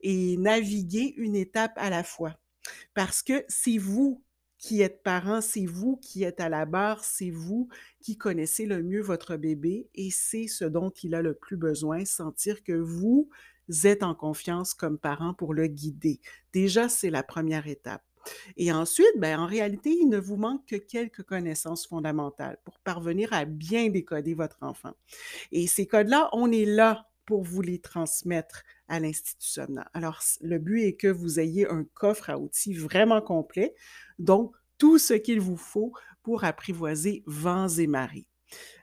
et 0.00 0.36
naviguer 0.38 1.12
une 1.16 1.36
étape 1.36 1.74
à 1.76 1.90
la 1.90 2.02
fois. 2.02 2.34
Parce 2.94 3.22
que 3.22 3.44
c'est 3.48 3.78
vous 3.78 4.22
qui 4.56 4.80
êtes 4.80 5.02
parent, 5.02 5.42
c'est 5.42 5.66
vous 5.66 5.96
qui 5.98 6.24
êtes 6.24 6.40
à 6.40 6.48
la 6.48 6.64
barre, 6.64 7.04
c'est 7.04 7.28
vous 7.28 7.68
qui 8.00 8.16
connaissez 8.16 8.64
le 8.64 8.82
mieux 8.82 9.02
votre 9.02 9.36
bébé 9.36 9.90
et 9.94 10.10
c'est 10.10 10.46
ce 10.46 10.64
dont 10.64 10.90
il 11.02 11.14
a 11.14 11.20
le 11.20 11.34
plus 11.34 11.58
besoin, 11.58 12.06
sentir 12.06 12.62
que 12.62 12.72
vous 12.72 13.28
êtes 13.82 14.02
en 14.02 14.14
confiance 14.14 14.72
comme 14.72 14.98
parent 14.98 15.34
pour 15.34 15.52
le 15.52 15.66
guider. 15.66 16.20
Déjà, 16.54 16.88
c'est 16.88 17.10
la 17.10 17.22
première 17.22 17.66
étape. 17.66 18.02
Et 18.56 18.72
ensuite, 18.72 19.06
ben, 19.16 19.38
en 19.40 19.46
réalité, 19.46 19.96
il 20.00 20.08
ne 20.08 20.18
vous 20.18 20.36
manque 20.36 20.66
que 20.66 20.76
quelques 20.76 21.22
connaissances 21.22 21.86
fondamentales 21.86 22.58
pour 22.64 22.78
parvenir 22.80 23.32
à 23.32 23.44
bien 23.44 23.88
décoder 23.88 24.34
votre 24.34 24.58
enfant. 24.62 24.92
Et 25.52 25.66
ces 25.66 25.86
codes-là, 25.86 26.28
on 26.32 26.50
est 26.52 26.64
là 26.64 27.08
pour 27.26 27.42
vous 27.42 27.62
les 27.62 27.78
transmettre 27.78 28.62
à 28.88 29.00
l'Institut 29.00 29.48
Somna. 29.48 29.88
Alors, 29.94 30.20
le 30.40 30.58
but 30.58 30.82
est 30.82 30.94
que 30.94 31.08
vous 31.08 31.40
ayez 31.40 31.68
un 31.68 31.84
coffre 31.84 32.30
à 32.30 32.38
outils 32.38 32.74
vraiment 32.74 33.22
complet, 33.22 33.74
donc 34.18 34.54
tout 34.78 34.98
ce 34.98 35.14
qu'il 35.14 35.40
vous 35.40 35.56
faut 35.56 35.92
pour 36.22 36.44
apprivoiser 36.44 37.22
vents 37.26 37.68
et 37.68 37.86
marées. 37.86 38.28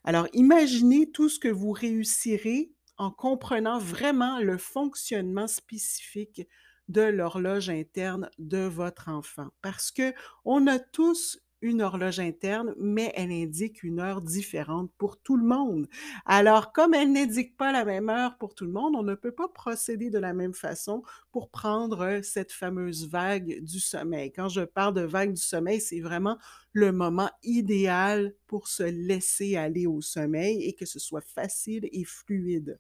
Alors, 0.04 0.28
imaginez 0.34 1.12
tout 1.12 1.30
ce 1.30 1.40
que 1.40 1.48
vous 1.48 1.72
réussirez 1.72 2.72
en 2.98 3.12
comprenant 3.12 3.80
vraiment 3.80 4.40
le 4.40 4.58
fonctionnement 4.58 5.48
spécifique 5.48 6.48
de 6.92 7.02
l'horloge 7.02 7.70
interne 7.70 8.30
de 8.40 8.60
votre 8.60 9.10
enfant. 9.10 9.48
Parce 9.62 9.92
que 9.92 10.14
on 10.46 10.68
a 10.68 10.80
tous 10.80 11.40
une 11.62 11.82
horloge 11.82 12.20
interne, 12.20 12.74
mais 12.80 13.14
elle 13.16 13.32
indique 13.32 13.84
une 13.84 14.00
heure 14.00 14.22
différente 14.22 14.92
pour 14.98 15.18
tout 15.22 15.38
le 15.38 15.46
monde. 15.46 15.88
Alors, 16.26 16.74
comme 16.74 16.94
elle 16.96 17.12
n'indique 17.12 17.56
pas 17.56 17.72
la 17.72 17.86
même 17.86 18.10
heure 18.10 18.38
pour 18.38 18.56
tout 18.56 18.66
le 18.66 18.72
monde, 18.72 18.96
on 18.96 19.04
ne 19.04 19.14
peut 19.14 19.32
pas 19.32 19.48
procéder 19.48 20.10
de 20.10 20.18
la 20.18 20.34
même 20.34 20.54
façon 20.56 21.04
pour 21.32 21.50
prendre 21.52 22.22
cette 22.24 22.52
fameuse 22.52 23.08
vague 23.08 23.64
du 23.64 23.80
sommeil. 23.80 24.32
Quand 24.32 24.50
je 24.50 24.62
parle 24.62 24.96
de 24.96 25.02
vague 25.02 25.34
du 25.34 25.42
sommeil, 25.42 25.80
c'est 25.80 26.02
vraiment 26.02 26.38
le 26.74 26.92
moment 26.92 27.30
idéal 27.44 28.34
pour 28.48 28.68
se 28.68 28.84
laisser 28.84 29.56
aller 29.56 29.88
au 29.88 30.02
sommeil 30.02 30.64
et 30.64 30.74
que 30.74 30.86
ce 30.86 31.00
soit 31.00 31.22
facile 31.22 31.88
et 31.92 32.04
fluide. 32.04 32.80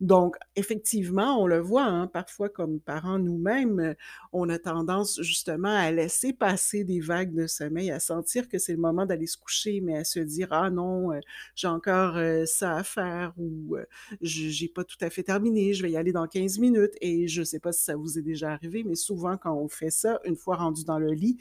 Donc, 0.00 0.36
effectivement, 0.54 1.42
on 1.42 1.46
le 1.46 1.58
voit, 1.58 1.84
hein, 1.84 2.06
parfois 2.06 2.48
comme 2.48 2.78
parents 2.78 3.18
nous-mêmes, 3.18 3.96
on 4.32 4.48
a 4.48 4.58
tendance 4.58 5.20
justement 5.22 5.74
à 5.74 5.90
laisser 5.90 6.32
passer 6.32 6.84
des 6.84 7.00
vagues 7.00 7.34
de 7.34 7.46
sommeil, 7.48 7.90
à 7.90 7.98
sentir 7.98 8.48
que 8.48 8.58
c'est 8.58 8.72
le 8.72 8.78
moment 8.78 9.06
d'aller 9.06 9.26
se 9.26 9.36
coucher, 9.36 9.80
mais 9.80 9.96
à 9.96 10.04
se 10.04 10.20
dire, 10.20 10.48
ah 10.52 10.70
non, 10.70 11.12
euh, 11.12 11.20
j'ai 11.56 11.68
encore 11.68 12.16
euh, 12.16 12.44
ça 12.44 12.76
à 12.76 12.84
faire 12.84 13.32
ou 13.38 13.76
euh, 13.76 13.84
j'ai 14.20 14.68
pas 14.68 14.84
tout 14.84 14.96
à 15.00 15.10
fait 15.10 15.24
terminé, 15.24 15.74
je 15.74 15.82
vais 15.82 15.90
y 15.90 15.96
aller 15.96 16.12
dans 16.12 16.26
15 16.26 16.58
minutes. 16.58 16.94
Et 17.00 17.28
je 17.28 17.42
sais 17.42 17.60
pas 17.60 17.72
si 17.72 17.82
ça 17.82 17.96
vous 17.96 18.18
est 18.18 18.22
déjà 18.22 18.52
arrivé, 18.52 18.84
mais 18.84 18.94
souvent 18.94 19.36
quand 19.36 19.54
on 19.54 19.68
fait 19.68 19.90
ça, 19.90 20.20
une 20.24 20.36
fois 20.36 20.56
rendu 20.56 20.84
dans 20.84 20.98
le 20.98 21.12
lit, 21.12 21.38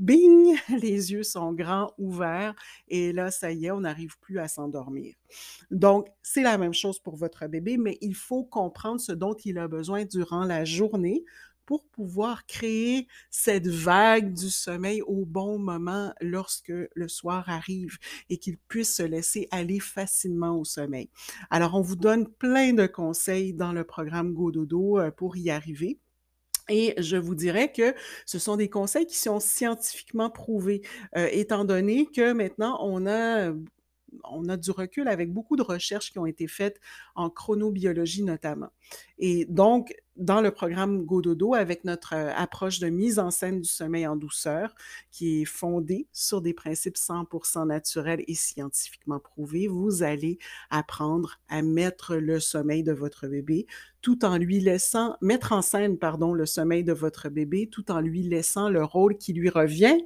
bing, 0.00 0.56
les 0.80 1.12
yeux 1.12 1.22
sont 1.22 1.52
grands, 1.52 1.92
ouverts, 1.98 2.54
et 2.88 3.12
là, 3.12 3.30
ça 3.30 3.52
y 3.52 3.66
est, 3.66 3.70
on 3.70 3.80
n'arrive 3.80 4.18
plus 4.20 4.38
à 4.38 4.48
s'endormir. 4.48 5.14
Donc, 5.70 6.08
c'est 6.22 6.42
la 6.42 6.58
même 6.58 6.74
chose 6.74 6.98
pour 6.98 7.16
votre 7.16 7.46
bébé, 7.46 7.76
mais 7.76 7.98
il 8.00 8.14
faut 8.14 8.44
comprendre 8.44 9.00
ce 9.00 9.12
dont 9.12 9.34
il 9.44 9.58
a 9.58 9.68
besoin 9.68 10.04
durant 10.04 10.44
la 10.44 10.64
journée 10.64 11.24
pour 11.70 11.84
pouvoir 11.84 12.46
créer 12.46 13.06
cette 13.30 13.68
vague 13.68 14.34
du 14.34 14.50
sommeil 14.50 15.02
au 15.02 15.24
bon 15.24 15.56
moment 15.56 16.12
lorsque 16.20 16.72
le 16.94 17.06
soir 17.06 17.48
arrive 17.48 17.96
et 18.28 18.38
qu'il 18.38 18.58
puisse 18.58 18.96
se 18.96 19.04
laisser 19.04 19.46
aller 19.52 19.78
facilement 19.78 20.58
au 20.58 20.64
sommeil. 20.64 21.10
Alors, 21.48 21.76
on 21.76 21.80
vous 21.80 21.94
donne 21.94 22.26
plein 22.26 22.72
de 22.72 22.88
conseils 22.88 23.54
dans 23.54 23.72
le 23.72 23.84
programme 23.84 24.32
Go 24.32 24.50
Dodo 24.50 24.98
euh, 24.98 25.12
pour 25.12 25.36
y 25.36 25.48
arriver. 25.48 26.00
Et 26.70 26.94
je 26.98 27.16
vous 27.16 27.34
dirais 27.34 27.72
que 27.72 27.94
ce 28.26 28.38
sont 28.38 28.56
des 28.56 28.70
conseils 28.70 29.06
qui 29.06 29.18
sont 29.18 29.40
scientifiquement 29.40 30.30
prouvés, 30.30 30.82
euh, 31.16 31.28
étant 31.32 31.64
donné 31.64 32.06
que 32.06 32.32
maintenant 32.32 32.78
on 32.82 33.06
a 33.06 33.52
on 34.24 34.48
a 34.48 34.56
du 34.56 34.70
recul 34.70 35.08
avec 35.08 35.32
beaucoup 35.32 35.56
de 35.56 35.62
recherches 35.62 36.10
qui 36.10 36.18
ont 36.18 36.26
été 36.26 36.46
faites 36.48 36.80
en 37.14 37.30
chronobiologie 37.30 38.24
notamment. 38.24 38.70
Et 39.18 39.44
donc, 39.48 39.94
dans 40.20 40.40
le 40.42 40.50
programme 40.50 41.04
Gododo, 41.04 41.54
avec 41.54 41.84
notre 41.84 42.14
euh, 42.14 42.30
approche 42.36 42.78
de 42.78 42.88
mise 42.88 43.18
en 43.18 43.30
scène 43.30 43.60
du 43.60 43.68
sommeil 43.68 44.06
en 44.06 44.16
douceur, 44.16 44.74
qui 45.10 45.42
est 45.42 45.44
fondée 45.46 46.06
sur 46.12 46.42
des 46.42 46.52
principes 46.52 46.96
100% 46.96 47.66
naturels 47.66 48.22
et 48.28 48.34
scientifiquement 48.34 49.18
prouvés, 49.18 49.66
vous 49.66 50.02
allez 50.02 50.38
apprendre 50.68 51.40
à 51.48 51.62
mettre 51.62 52.16
le 52.16 52.38
sommeil 52.38 52.82
de 52.82 52.92
votre 52.92 53.26
bébé 53.26 53.66
tout 54.02 54.24
en 54.24 54.38
lui 54.38 54.60
laissant, 54.60 55.16
mettre 55.20 55.52
en 55.52 55.62
scène, 55.62 55.98
pardon, 55.98 56.32
le 56.32 56.46
sommeil 56.46 56.84
de 56.84 56.92
votre 56.92 57.28
bébé, 57.28 57.68
tout 57.70 57.90
en 57.90 58.00
lui 58.00 58.22
laissant 58.22 58.70
le 58.70 58.82
rôle 58.82 59.16
qui 59.18 59.32
lui 59.32 59.50
revient, 59.50 59.98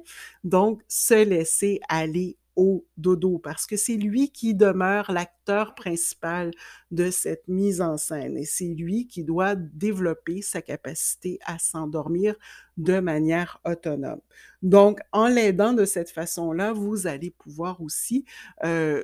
donc 0.43 0.81
se 0.87 1.23
laisser 1.23 1.79
aller 1.87 2.37
au 2.55 2.85
dodo 2.97 3.39
parce 3.39 3.65
que 3.65 3.77
c'est 3.77 3.95
lui 3.95 4.31
qui 4.31 4.55
demeure 4.55 5.11
l'acteur 5.11 5.75
principal 5.75 6.51
de 6.91 7.11
cette 7.11 7.47
mise 7.47 7.81
en 7.81 7.97
scène 7.97 8.37
et 8.37 8.45
c'est 8.45 8.73
lui 8.73 9.07
qui 9.07 9.23
doit 9.23 9.55
développer 9.55 10.41
sa 10.41 10.61
capacité 10.61 11.39
à 11.45 11.59
s'endormir 11.59 12.35
de 12.77 12.99
manière 12.99 13.59
autonome. 13.65 14.21
Donc, 14.61 14.99
en 15.11 15.27
l'aidant 15.27 15.73
de 15.73 15.85
cette 15.85 16.11
façon-là, 16.11 16.73
vous 16.73 17.07
allez 17.07 17.31
pouvoir 17.31 17.81
aussi 17.81 18.25
euh, 18.63 19.03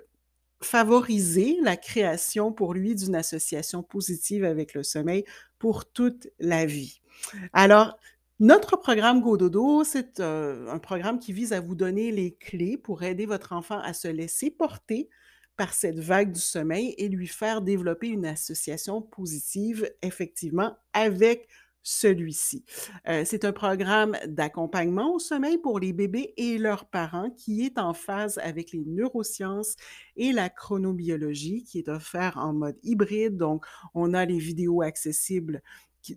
favoriser 0.62 1.58
la 1.62 1.76
création 1.76 2.52
pour 2.52 2.74
lui 2.74 2.96
d'une 2.96 3.16
association 3.16 3.84
positive 3.84 4.44
avec 4.44 4.74
le 4.74 4.84
sommeil 4.84 5.26
pour 5.60 5.86
toute 5.86 6.28
la 6.40 6.66
vie. 6.66 7.02
Alors, 7.54 7.98
notre 8.42 8.76
programme 8.76 9.22
GoDodo, 9.22 9.84
c'est 9.84 10.20
euh, 10.20 10.68
un 10.68 10.80
programme 10.80 11.20
qui 11.20 11.32
vise 11.32 11.54
à 11.54 11.62
vous 11.62 11.76
donner 11.76 12.12
les 12.12 12.34
clés 12.34 12.76
pour 12.76 13.04
aider 13.04 13.28
votre 13.28 13.54
enfant 13.54 13.80
à 13.80 13.94
se 13.94 14.08
laisser 14.08 14.50
porter 14.50 15.10
par 15.58 15.76
cette 15.76 16.00
vague 16.00 16.32
du 16.32 16.40
sommeil 16.40 16.96
et 16.98 17.08
lui 17.08 17.28
faire 17.28 17.62
développer 17.62 18.08
une 18.08 18.26
association 18.26 19.00
positive, 19.00 19.88
effectivement, 20.02 20.76
avec 20.94 21.50
celui-ci. 21.84 22.66
Euh, 23.08 23.24
c'est 23.26 23.46
un 23.46 23.54
programme 23.54 24.18
d'accompagnement 24.26 25.14
au 25.14 25.20
sommeil 25.20 25.60
pour 25.60 25.80
les 25.80 25.94
bébés 25.94 26.34
et 26.38 26.58
leurs 26.58 26.86
parents 26.86 27.30
qui 27.30 27.64
est 27.64 27.78
en 27.78 27.94
phase 27.94 28.40
avec 28.40 28.72
les 28.72 28.86
neurosciences 28.86 29.76
et 30.16 30.32
la 30.32 30.50
chronobiologie 30.50 31.64
qui 31.64 31.78
est 31.78 31.90
offert 31.90 32.38
en 32.38 32.54
mode 32.54 32.78
hybride. 32.82 33.38
Donc, 33.38 33.66
on 33.94 34.16
a 34.16 34.26
les 34.26 34.40
vidéos 34.40 34.82
accessibles 34.82 35.62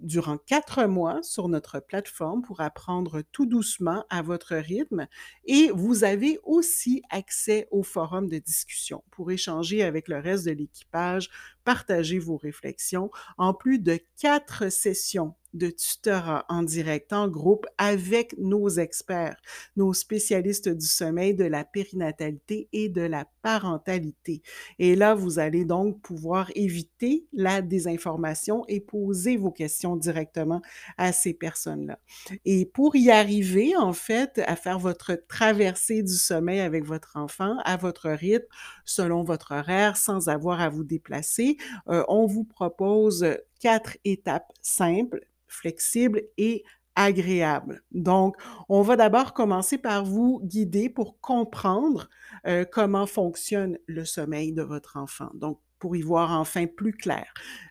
durant 0.02 0.38
quatre 0.38 0.84
mois 0.84 1.22
sur 1.22 1.48
notre 1.48 1.80
plateforme 1.80 2.42
pour 2.42 2.60
apprendre 2.60 3.22
tout 3.32 3.46
doucement 3.46 4.04
à 4.10 4.22
votre 4.22 4.54
rythme. 4.54 5.06
Et 5.44 5.70
vous 5.74 6.04
avez 6.04 6.38
aussi 6.42 7.02
accès 7.10 7.68
au 7.70 7.82
forum 7.82 8.28
de 8.28 8.38
discussion 8.38 9.04
pour 9.10 9.30
échanger 9.30 9.82
avec 9.82 10.08
le 10.08 10.18
reste 10.18 10.46
de 10.46 10.52
l'équipage, 10.52 11.30
partager 11.64 12.18
vos 12.18 12.36
réflexions, 12.36 13.10
en 13.38 13.54
plus 13.54 13.78
de 13.78 13.98
quatre 14.18 14.70
sessions 14.70 15.34
de 15.54 15.70
tutorat 15.70 16.44
en 16.48 16.62
direct, 16.62 17.12
en 17.12 17.28
groupe, 17.28 17.66
avec 17.78 18.36
nos 18.38 18.68
experts, 18.68 19.40
nos 19.76 19.92
spécialistes 19.92 20.68
du 20.68 20.86
sommeil, 20.86 21.34
de 21.34 21.44
la 21.44 21.64
périnatalité 21.64 22.68
et 22.72 22.88
de 22.88 23.02
la 23.02 23.24
parentalité. 23.42 24.42
Et 24.78 24.96
là, 24.96 25.14
vous 25.14 25.38
allez 25.38 25.64
donc 25.64 26.00
pouvoir 26.02 26.50
éviter 26.54 27.26
la 27.32 27.62
désinformation 27.62 28.64
et 28.68 28.80
poser 28.80 29.36
vos 29.36 29.50
questions 29.50 29.96
directement 29.96 30.60
à 30.98 31.12
ces 31.12 31.34
personnes-là. 31.34 31.98
Et 32.44 32.66
pour 32.66 32.96
y 32.96 33.10
arriver, 33.10 33.76
en 33.76 33.92
fait, 33.92 34.40
à 34.46 34.56
faire 34.56 34.78
votre 34.78 35.14
traversée 35.28 36.02
du 36.02 36.14
sommeil 36.14 36.60
avec 36.60 36.84
votre 36.84 37.16
enfant 37.16 37.56
à 37.64 37.76
votre 37.76 38.10
rythme, 38.10 38.46
selon 38.84 39.22
votre 39.22 39.52
horaire, 39.52 39.96
sans 39.96 40.28
avoir 40.28 40.60
à 40.60 40.68
vous 40.68 40.84
déplacer, 40.84 41.56
euh, 41.88 42.04
on 42.08 42.26
vous 42.26 42.44
propose 42.44 43.24
quatre 43.60 43.96
étapes 44.04 44.52
simples, 44.60 45.20
flexibles 45.46 46.22
et 46.36 46.64
agréables. 46.96 47.82
Donc, 47.90 48.36
on 48.68 48.82
va 48.82 48.96
d'abord 48.96 49.32
commencer 49.32 49.78
par 49.78 50.04
vous 50.04 50.40
guider 50.44 50.88
pour 50.88 51.20
comprendre 51.20 52.08
euh, 52.46 52.64
comment 52.64 53.06
fonctionne 53.06 53.78
le 53.86 54.04
sommeil 54.04 54.52
de 54.52 54.62
votre 54.62 54.96
enfant. 54.96 55.30
Donc, 55.34 55.60
pour 55.80 55.96
y 55.96 56.02
voir 56.02 56.32
enfin 56.32 56.66
plus 56.66 56.92
clair, 56.92 57.26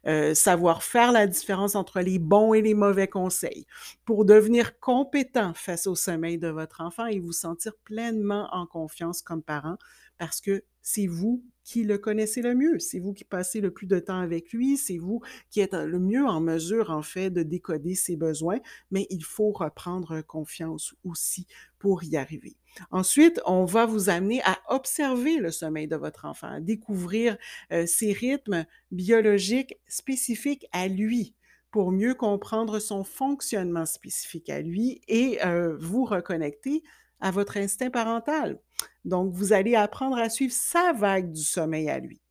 euh, 0.05 0.35
savoir 0.35 0.83
faire 0.83 1.11
la 1.11 1.25
différence 1.25 1.75
entre 1.75 1.99
les 1.99 2.19
bons 2.19 2.53
et 2.53 2.61
les 2.61 2.75
mauvais 2.75 3.07
conseils, 3.07 3.65
pour 4.05 4.25
devenir 4.25 4.79
compétent 4.79 5.53
face 5.55 5.87
au 5.87 5.95
sommeil 5.95 6.37
de 6.37 6.49
votre 6.49 6.81
enfant 6.81 7.07
et 7.07 7.19
vous 7.19 7.31
sentir 7.31 7.73
pleinement 7.83 8.49
en 8.51 8.67
confiance 8.67 9.23
comme 9.23 9.41
parent 9.41 9.77
parce 10.19 10.41
que 10.41 10.63
c'est 10.83 11.07
vous 11.07 11.43
qui 11.63 11.83
le 11.83 11.97
connaissez 11.97 12.41
le 12.41 12.55
mieux, 12.55 12.79
c'est 12.79 12.99
vous 12.99 13.13
qui 13.13 13.23
passez 13.23 13.61
le 13.61 13.71
plus 13.71 13.87
de 13.87 13.99
temps 13.99 14.19
avec 14.19 14.51
lui, 14.53 14.77
c'est 14.77 14.97
vous 14.97 15.21
qui 15.49 15.59
êtes 15.61 15.73
le 15.73 15.99
mieux 15.99 16.25
en 16.25 16.41
mesure, 16.41 16.91
en 16.91 17.01
fait, 17.01 17.29
de 17.29 17.43
décoder 17.43 17.95
ses 17.95 18.15
besoins, 18.15 18.59
mais 18.91 19.07
il 19.09 19.23
faut 19.23 19.51
reprendre 19.51 20.21
confiance 20.21 20.95
aussi 21.03 21.47
pour 21.79 22.03
y 22.03 22.17
arriver. 22.17 22.55
Ensuite, 22.91 23.39
on 23.45 23.65
va 23.65 23.85
vous 23.85 24.09
amener 24.09 24.41
à 24.43 24.59
observer 24.69 25.37
le 25.37 25.51
sommeil 25.51 25.87
de 25.87 25.95
votre 25.95 26.25
enfant, 26.25 26.47
à 26.47 26.59
découvrir 26.59 27.37
euh, 27.71 27.85
ses 27.85 28.13
rythmes 28.13 28.65
biologiques 28.91 29.79
spécifiques 29.87 30.65
à 30.71 30.87
lui 30.87 31.35
pour 31.71 31.91
mieux 31.91 32.13
comprendre 32.13 32.79
son 32.79 33.03
fonctionnement 33.03 33.87
spécifique 33.87 34.49
à 34.49 34.61
lui 34.61 35.01
et 35.07 35.43
euh, 35.43 35.75
vous 35.77 36.05
reconnecter 36.05 36.83
à 37.23 37.31
votre 37.31 37.57
instinct 37.57 37.89
parental. 37.89 38.59
Donc, 39.05 39.33
vous 39.33 39.53
allez 39.53 39.75
apprendre 39.75 40.17
à 40.17 40.29
suivre 40.29 40.53
sa 40.53 40.91
vague 40.91 41.31
du 41.31 41.41
sommeil 41.41 41.89
à 41.89 41.99
lui. 41.99 42.21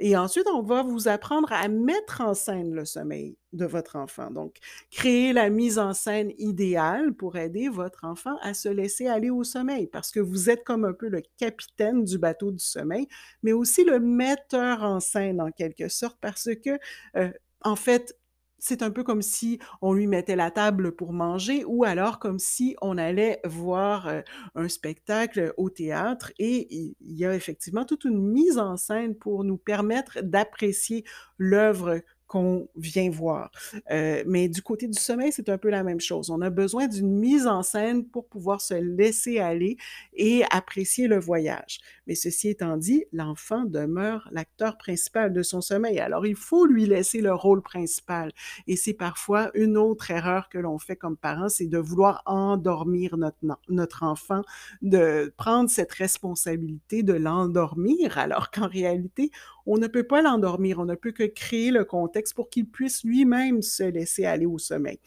Et 0.00 0.16
ensuite, 0.16 0.48
on 0.52 0.62
va 0.62 0.82
vous 0.82 1.06
apprendre 1.06 1.52
à 1.52 1.68
mettre 1.68 2.20
en 2.20 2.34
scène 2.34 2.74
le 2.74 2.84
sommeil 2.84 3.36
de 3.52 3.64
votre 3.64 3.94
enfant. 3.94 4.32
Donc, 4.32 4.56
créer 4.90 5.32
la 5.32 5.50
mise 5.50 5.78
en 5.78 5.94
scène 5.94 6.32
idéale 6.38 7.14
pour 7.14 7.36
aider 7.36 7.68
votre 7.68 8.04
enfant 8.04 8.36
à 8.42 8.54
se 8.54 8.68
laisser 8.68 9.06
aller 9.06 9.30
au 9.30 9.44
sommeil, 9.44 9.86
parce 9.86 10.10
que 10.10 10.18
vous 10.18 10.50
êtes 10.50 10.64
comme 10.64 10.84
un 10.84 10.92
peu 10.92 11.08
le 11.08 11.22
capitaine 11.38 12.02
du 12.02 12.18
bateau 12.18 12.50
du 12.50 12.64
sommeil, 12.64 13.06
mais 13.44 13.52
aussi 13.52 13.84
le 13.84 14.00
metteur 14.00 14.82
en 14.82 14.98
scène 14.98 15.40
en 15.40 15.52
quelque 15.52 15.88
sorte, 15.88 16.18
parce 16.20 16.48
que, 16.64 16.80
euh, 17.16 17.30
en 17.60 17.76
fait, 17.76 18.18
c'est 18.62 18.82
un 18.82 18.92
peu 18.92 19.02
comme 19.02 19.22
si 19.22 19.58
on 19.80 19.92
lui 19.92 20.06
mettait 20.06 20.36
la 20.36 20.52
table 20.52 20.92
pour 20.94 21.12
manger 21.12 21.64
ou 21.66 21.82
alors 21.82 22.20
comme 22.20 22.38
si 22.38 22.76
on 22.80 22.96
allait 22.96 23.40
voir 23.44 24.06
euh, 24.06 24.20
un 24.54 24.68
spectacle 24.68 25.52
au 25.56 25.68
théâtre 25.68 26.30
et 26.38 26.72
il 26.72 26.94
y 27.00 27.26
a 27.26 27.34
effectivement 27.34 27.84
toute 27.84 28.04
une 28.04 28.22
mise 28.22 28.58
en 28.58 28.76
scène 28.76 29.16
pour 29.16 29.42
nous 29.42 29.58
permettre 29.58 30.20
d'apprécier 30.22 31.04
l'œuvre 31.38 32.00
qu'on 32.32 32.66
vient 32.76 33.10
voir. 33.10 33.50
Euh, 33.90 34.24
mais 34.26 34.48
du 34.48 34.62
côté 34.62 34.88
du 34.88 34.98
sommeil, 34.98 35.32
c'est 35.32 35.50
un 35.50 35.58
peu 35.58 35.68
la 35.68 35.82
même 35.82 36.00
chose. 36.00 36.30
On 36.30 36.40
a 36.40 36.48
besoin 36.48 36.88
d'une 36.88 37.12
mise 37.12 37.46
en 37.46 37.62
scène 37.62 38.06
pour 38.06 38.26
pouvoir 38.26 38.62
se 38.62 38.72
laisser 38.72 39.38
aller 39.38 39.76
et 40.14 40.42
apprécier 40.50 41.08
le 41.08 41.20
voyage. 41.20 41.80
Mais 42.06 42.14
ceci 42.14 42.48
étant 42.48 42.78
dit, 42.78 43.04
l'enfant 43.12 43.64
demeure 43.64 44.30
l'acteur 44.32 44.78
principal 44.78 45.34
de 45.34 45.42
son 45.42 45.60
sommeil. 45.60 45.98
Alors, 46.00 46.24
il 46.24 46.34
faut 46.34 46.64
lui 46.64 46.86
laisser 46.86 47.20
le 47.20 47.34
rôle 47.34 47.60
principal. 47.60 48.32
Et 48.66 48.76
c'est 48.76 48.94
parfois 48.94 49.50
une 49.52 49.76
autre 49.76 50.10
erreur 50.10 50.48
que 50.48 50.56
l'on 50.56 50.78
fait 50.78 50.96
comme 50.96 51.18
parents, 51.18 51.50
c'est 51.50 51.66
de 51.66 51.76
vouloir 51.76 52.22
endormir 52.24 53.18
notre, 53.18 53.36
notre 53.68 54.04
enfant, 54.04 54.40
de 54.80 55.34
prendre 55.36 55.68
cette 55.68 55.92
responsabilité 55.92 57.02
de 57.02 57.12
l'endormir, 57.12 58.16
alors 58.16 58.50
qu'en 58.50 58.68
réalité, 58.68 59.30
on 59.66 59.78
ne 59.78 59.86
peut 59.86 60.04
pas 60.04 60.22
l'endormir, 60.22 60.78
on 60.78 60.84
ne 60.84 60.94
peut 60.94 61.12
que 61.12 61.24
créer 61.24 61.70
le 61.70 61.84
contexte 61.84 62.34
pour 62.34 62.50
qu'il 62.50 62.66
puisse 62.66 63.04
lui-même 63.04 63.62
se 63.62 63.84
laisser 63.84 64.24
aller 64.24 64.46
au 64.46 64.58
sommeil. 64.58 64.98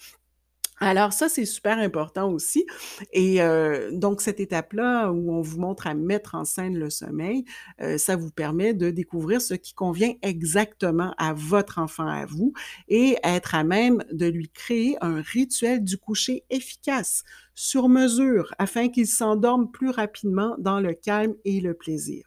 Alors 0.82 1.14
ça, 1.14 1.30
c'est 1.30 1.46
super 1.46 1.78
important 1.78 2.30
aussi. 2.32 2.66
Et 3.14 3.42
euh, 3.42 3.92
donc, 3.94 4.20
cette 4.20 4.42
étape-là 4.42 5.10
où 5.10 5.32
on 5.32 5.42
vous 5.42 5.60
montre 5.60 5.88
à 5.88 5.94
mettre 5.94 6.36
en 6.36 6.44
scène 6.44 6.78
le 6.78 6.90
sommeil, 6.90 7.46
euh, 7.82 7.98
ça 7.98 8.18
vous 8.18 8.30
permet 8.30 8.74
de 8.74 8.90
découvrir 8.90 9.42
ce 9.42 9.54
qui 9.54 9.74
convient 9.74 10.14
exactement 10.22 11.14
à 11.18 11.34
votre 11.34 11.80
enfant, 11.80 12.08
à 12.08 12.26
vous, 12.26 12.52
et 12.90 13.16
être 13.24 13.56
à 13.56 13.64
même 13.64 14.04
de 14.12 14.26
lui 14.26 14.50
créer 14.50 14.98
un 15.00 15.22
rituel 15.22 15.82
du 15.82 15.98
coucher 15.98 16.44
efficace, 16.50 17.24
sur 17.54 17.88
mesure, 17.88 18.54
afin 18.60 18.90
qu'il 18.90 19.08
s'endorme 19.08 19.72
plus 19.72 19.92
rapidement 19.92 20.56
dans 20.60 20.82
le 20.82 20.94
calme 20.94 21.36
et 21.46 21.62
le 21.62 21.74
plaisir. 21.74 22.26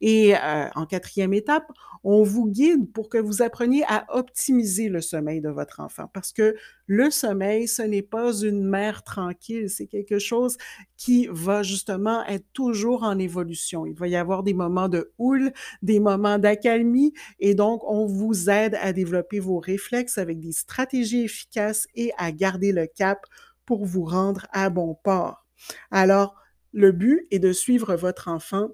Et 0.00 0.36
euh, 0.36 0.68
en 0.74 0.86
quatrième 0.86 1.34
étape, 1.34 1.70
on 2.04 2.22
vous 2.22 2.46
guide 2.46 2.92
pour 2.92 3.08
que 3.08 3.16
vous 3.18 3.40
appreniez 3.40 3.82
à 3.88 4.04
optimiser 4.10 4.90
le 4.90 5.00
sommeil 5.00 5.40
de 5.40 5.48
votre 5.48 5.80
enfant 5.80 6.08
parce 6.12 6.32
que 6.32 6.54
le 6.86 7.10
sommeil, 7.10 7.66
ce 7.66 7.80
n'est 7.80 8.02
pas 8.02 8.32
une 8.34 8.62
mer 8.62 9.02
tranquille, 9.04 9.70
c'est 9.70 9.86
quelque 9.86 10.18
chose 10.18 10.58
qui 10.98 11.28
va 11.30 11.62
justement 11.62 12.24
être 12.26 12.44
toujours 12.52 13.04
en 13.04 13.18
évolution. 13.18 13.86
Il 13.86 13.94
va 13.94 14.06
y 14.06 14.16
avoir 14.16 14.42
des 14.42 14.52
moments 14.52 14.90
de 14.90 15.12
houle, 15.18 15.50
des 15.80 15.98
moments 15.98 16.38
d'accalmie 16.38 17.14
et 17.40 17.54
donc 17.54 17.82
on 17.84 18.06
vous 18.06 18.50
aide 18.50 18.76
à 18.82 18.92
développer 18.92 19.40
vos 19.40 19.58
réflexes 19.58 20.18
avec 20.18 20.40
des 20.40 20.52
stratégies 20.52 21.24
efficaces 21.24 21.86
et 21.94 22.12
à 22.18 22.32
garder 22.32 22.72
le 22.72 22.86
cap 22.86 23.24
pour 23.64 23.86
vous 23.86 24.04
rendre 24.04 24.46
à 24.52 24.68
bon 24.68 24.94
port. 24.94 25.46
Alors, 25.90 26.34
le 26.72 26.92
but 26.92 27.26
est 27.30 27.38
de 27.38 27.52
suivre 27.52 27.94
votre 27.94 28.28
enfant 28.28 28.68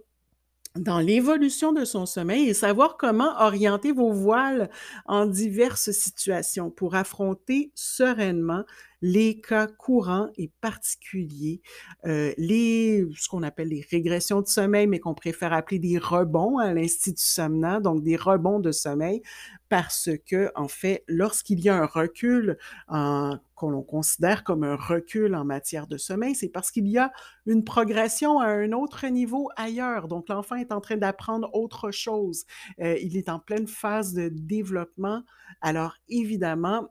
dans 0.77 1.01
l'évolution 1.01 1.73
de 1.73 1.85
son 1.85 2.07
sommeil 2.07 2.49
et 2.49 2.55
savoir 2.55 2.97
comment 2.97 3.41
orienter 3.41 3.93
vos 3.93 4.13
voiles 4.13 4.71
en 5.07 5.27
diverses 5.27 5.91
situations 5.91 6.71
pour 6.71 6.95
affronter 6.95 7.73
sereinement 7.75 8.65
les 9.03 9.41
cas 9.41 9.67
courants 9.67 10.29
et 10.37 10.51
particuliers, 10.61 11.63
euh, 12.07 12.33
les, 12.37 13.07
ce 13.17 13.29
qu'on 13.29 13.43
appelle 13.43 13.69
les 13.69 13.87
régressions 13.91 14.43
de 14.43 14.47
sommeil, 14.47 14.87
mais 14.87 14.99
qu'on 14.99 15.15
préfère 15.15 15.53
appeler 15.53 15.79
des 15.79 15.99
rebonds 15.99 16.59
à 16.59 16.73
l'Institut 16.73 17.23
Somna, 17.25 17.81
donc 17.81 18.03
des 18.03 18.17
rebonds 18.17 18.61
de 18.61 18.73
sommeil, 18.73 19.23
parce 19.71 20.11
que, 20.27 20.51
en 20.57 20.69
fait, 20.69 21.05
lorsqu'il 21.07 21.61
y 21.61 21.69
a 21.69 21.77
un 21.77 21.87
recul 21.87 22.59
qu'on 22.89 23.71
l'on 23.71 23.83
considère 23.83 24.43
comme 24.43 24.65
un 24.65 24.75
recul 24.75 25.35
en 25.35 25.45
matière 25.45 25.87
de 25.87 25.97
sommeil, 25.97 26.35
c'est 26.35 26.49
parce 26.49 26.71
qu'il 26.71 26.89
y 26.89 26.99
a 26.99 27.13
une 27.47 27.63
progression 27.63 28.41
à 28.41 28.47
un 28.47 28.73
autre 28.73 29.07
niveau 29.07 29.49
ailleurs. 29.57 30.09
Donc, 30.09 30.29
l'enfant 30.29 30.57
est 30.57 30.73
en 30.73 30.81
train 30.81 30.97
d'apprendre 30.97 31.49
autre 31.55 31.91
chose. 31.93 32.45
Euh, 32.81 32.97
il 33.01 33.17
est 33.17 33.29
en 33.29 33.39
pleine 33.39 33.69
phase 33.69 34.13
de 34.13 34.29
développement. 34.29 35.23
Alors, 35.61 35.95
évidemment, 36.09 36.89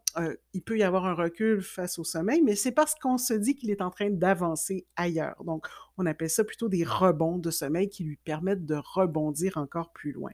il 0.54 0.62
peut 0.64 0.78
y 0.78 0.84
avoir 0.84 1.06
un 1.06 1.14
recul 1.14 1.62
face 1.62 2.00
au 2.00 2.04
sommeil, 2.04 2.42
mais 2.42 2.56
c'est 2.56 2.72
parce 2.72 2.96
qu'on 2.96 3.18
se 3.18 3.34
dit 3.34 3.56
qu'il 3.56 3.70
est 3.70 3.82
en 3.82 3.90
train 3.90 4.10
d'avancer 4.10 4.88
ailleurs. 4.96 5.44
Donc, 5.44 5.68
on 5.98 6.06
appelle 6.06 6.30
ça 6.30 6.44
plutôt 6.44 6.70
des 6.70 6.84
rebonds 6.84 7.38
de 7.38 7.52
sommeil 7.52 7.90
qui 7.90 8.04
lui 8.04 8.18
permettent 8.18 8.66
de 8.66 8.76
rebondir 8.76 9.58
encore 9.58 9.92
plus 9.92 10.12
loin. 10.12 10.32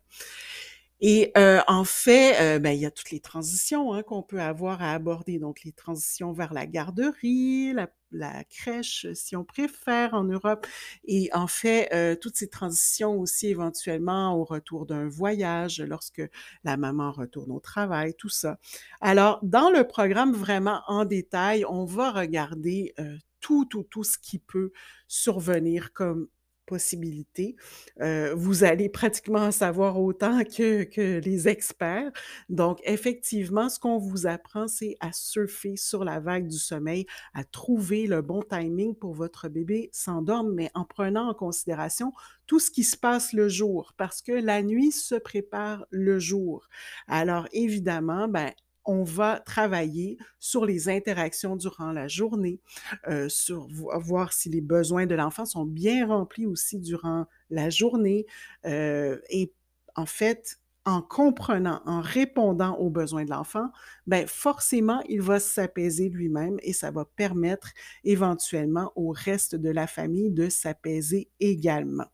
Et 1.02 1.32
euh, 1.38 1.60
en 1.68 1.84
fait, 1.84 2.40
euh, 2.40 2.60
ben, 2.60 2.72
il 2.72 2.80
y 2.80 2.86
a 2.86 2.92
toutes 2.92 3.12
les 3.12 3.20
transitions 3.20 3.94
hein, 3.94 4.02
qu'on 4.02 4.24
peut 4.24 4.40
avoir 4.40 4.82
à 4.82 4.94
aborder. 4.94 5.40
Donc, 5.40 5.64
les 5.64 5.74
transitions 5.74 6.32
vers 6.32 6.54
la 6.54 6.66
garderie, 6.66 7.74
la, 7.74 8.44
crèche, 8.46 9.06
si 9.14 9.36
on 9.36 9.44
préfère, 9.44 10.14
en 10.14 10.24
Europe. 10.24 10.66
Et 11.04 11.30
en 11.34 11.48
fait, 11.48 11.90
euh, 11.94 12.16
toutes 12.16 12.38
ces 12.38 12.50
transitions 12.50 13.20
aussi 13.20 13.48
éventuellement 13.48 14.36
au 14.38 14.46
retour 14.46 14.86
d'un 14.86 15.10
voyage, 15.10 15.82
lorsque 15.82 16.22
la 16.64 16.78
maman 16.78 17.12
retourne 17.12 17.52
au 17.52 17.60
travail, 17.60 18.14
tout 18.16 18.30
ça. 18.30 18.58
Alors, 19.02 19.40
dans 19.44 19.70
le 19.70 19.86
programme 19.86 20.32
vraiment 20.32 20.82
en 20.88 21.04
détail, 21.04 21.66
on 21.68 21.84
va 21.84 22.12
regarder 22.12 22.96
tout, 23.42 23.66
tout, 23.66 23.84
tout 23.84 24.04
ce 24.06 24.18
qui 24.18 24.40
peut 24.40 24.72
survenir 25.08 25.92
comme 25.94 26.30
possibilités. 26.66 27.56
Euh, 28.02 28.34
vous 28.36 28.64
allez 28.64 28.90
pratiquement 28.90 29.40
en 29.40 29.52
savoir 29.52 30.00
autant 30.00 30.44
que, 30.44 30.84
que 30.84 31.20
les 31.20 31.48
experts. 31.48 32.12
Donc, 32.50 32.80
effectivement, 32.84 33.70
ce 33.70 33.80
qu'on 33.80 33.98
vous 33.98 34.28
apprend, 34.28 34.68
c'est 34.68 34.98
à 35.00 35.12
surfer 35.14 35.76
sur 35.78 36.04
la 36.04 36.20
vague 36.20 36.48
du 36.48 36.58
sommeil, 36.58 37.06
à 37.34 37.44
trouver 37.44 38.08
le 38.08 38.22
bon 38.22 38.42
timing 38.42 38.96
pour 38.96 39.14
votre 39.14 39.48
bébé 39.48 39.90
s'endorme, 39.94 40.54
mais 40.54 40.72
en 40.74 40.86
prenant 40.86 41.30
en 41.30 41.34
considération 41.34 42.14
tout 42.48 42.60
ce 42.60 42.72
qui 42.72 42.84
se 42.84 42.98
passe 42.98 43.34
le 43.34 43.50
jour, 43.50 43.94
parce 43.98 44.22
que 44.22 44.32
la 44.32 44.62
nuit 44.62 44.92
se 44.92 45.16
prépare 45.16 45.86
le 45.90 46.20
jour. 46.20 46.68
Alors, 47.08 47.48
évidemment, 47.52 48.28
ben, 48.28 48.52
on 48.86 49.04
va 49.04 49.40
travailler 49.40 50.18
sur 50.40 50.66
les 50.66 50.90
interactions 50.90 51.56
durant 51.56 51.92
la 51.92 52.08
journée, 52.08 52.60
euh, 53.08 53.30
sur 53.30 53.68
voir 53.70 54.34
si 54.34 54.50
les 54.50 54.62
besoins 54.62 55.06
de 55.06 55.16
l'enfant 55.16 55.46
sont 55.46 55.66
bien 55.66 56.08
remplis 56.08 56.46
aussi 56.46 56.80
durant 56.80 57.26
la 57.50 57.70
journée. 57.70 58.26
Euh, 58.66 59.20
et 59.30 59.54
en 59.96 60.06
fait, 60.06 60.60
en 60.86 61.02
comprenant, 61.02 61.82
en 61.86 62.00
répondant 62.00 62.76
aux 62.76 62.92
besoins 62.92 63.26
de 63.26 63.32
l'enfant, 63.32 63.72
ben 64.06 64.28
forcément, 64.28 65.02
il 65.10 65.20
va 65.22 65.40
s'apaiser 65.40 66.10
lui-même 66.10 66.58
et 66.62 66.74
ça 66.74 66.92
va 66.92 67.06
permettre 67.06 67.70
éventuellement 68.04 68.92
au 68.96 69.12
reste 69.12 69.56
de 69.56 69.70
la 69.70 69.88
famille 69.88 70.30
de 70.30 70.48
s'apaiser 70.48 71.32
également. 71.40 72.06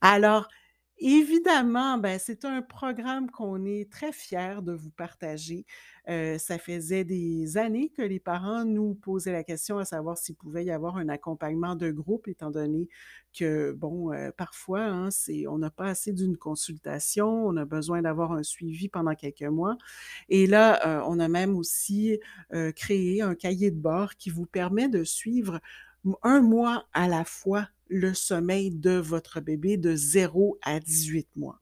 Alors, 0.00 0.48
Évidemment, 1.00 1.96
ben, 1.96 2.18
c'est 2.18 2.44
un 2.44 2.60
programme 2.60 3.30
qu'on 3.30 3.64
est 3.64 3.88
très 3.88 4.10
fiers 4.12 4.62
de 4.62 4.72
vous 4.72 4.90
partager. 4.90 5.64
Euh, 6.08 6.38
ça 6.38 6.58
faisait 6.58 7.04
des 7.04 7.56
années 7.56 7.90
que 7.90 8.02
les 8.02 8.18
parents 8.18 8.64
nous 8.64 8.94
posaient 8.94 9.30
la 9.30 9.44
question 9.44 9.78
à 9.78 9.84
savoir 9.84 10.18
s'il 10.18 10.34
pouvait 10.34 10.64
y 10.64 10.72
avoir 10.72 10.96
un 10.96 11.08
accompagnement 11.08 11.76
de 11.76 11.92
groupe, 11.92 12.26
étant 12.26 12.50
donné 12.50 12.88
que, 13.32 13.70
bon, 13.72 14.12
euh, 14.12 14.32
parfois, 14.36 14.82
hein, 14.86 15.08
on 15.48 15.58
n'a 15.58 15.70
pas 15.70 15.86
assez 15.86 16.12
d'une 16.12 16.36
consultation, 16.36 17.28
on 17.46 17.56
a 17.56 17.64
besoin 17.64 18.02
d'avoir 18.02 18.32
un 18.32 18.42
suivi 18.42 18.88
pendant 18.88 19.14
quelques 19.14 19.42
mois. 19.42 19.76
Et 20.28 20.48
là, 20.48 20.84
euh, 20.84 21.02
on 21.06 21.20
a 21.20 21.28
même 21.28 21.54
aussi 21.56 22.18
créé 22.74 23.22
un 23.22 23.34
cahier 23.34 23.70
de 23.70 23.76
bord 23.78 24.16
qui 24.16 24.30
vous 24.30 24.46
permet 24.46 24.88
de 24.88 25.04
suivre 25.04 25.60
un 26.22 26.40
mois 26.40 26.86
à 26.92 27.06
la 27.08 27.24
fois 27.24 27.68
le 27.88 28.14
sommeil 28.14 28.70
de 28.70 28.92
votre 28.98 29.40
bébé 29.40 29.76
de 29.76 29.94
0 29.94 30.58
à 30.62 30.80
18 30.80 31.28
mois. 31.36 31.60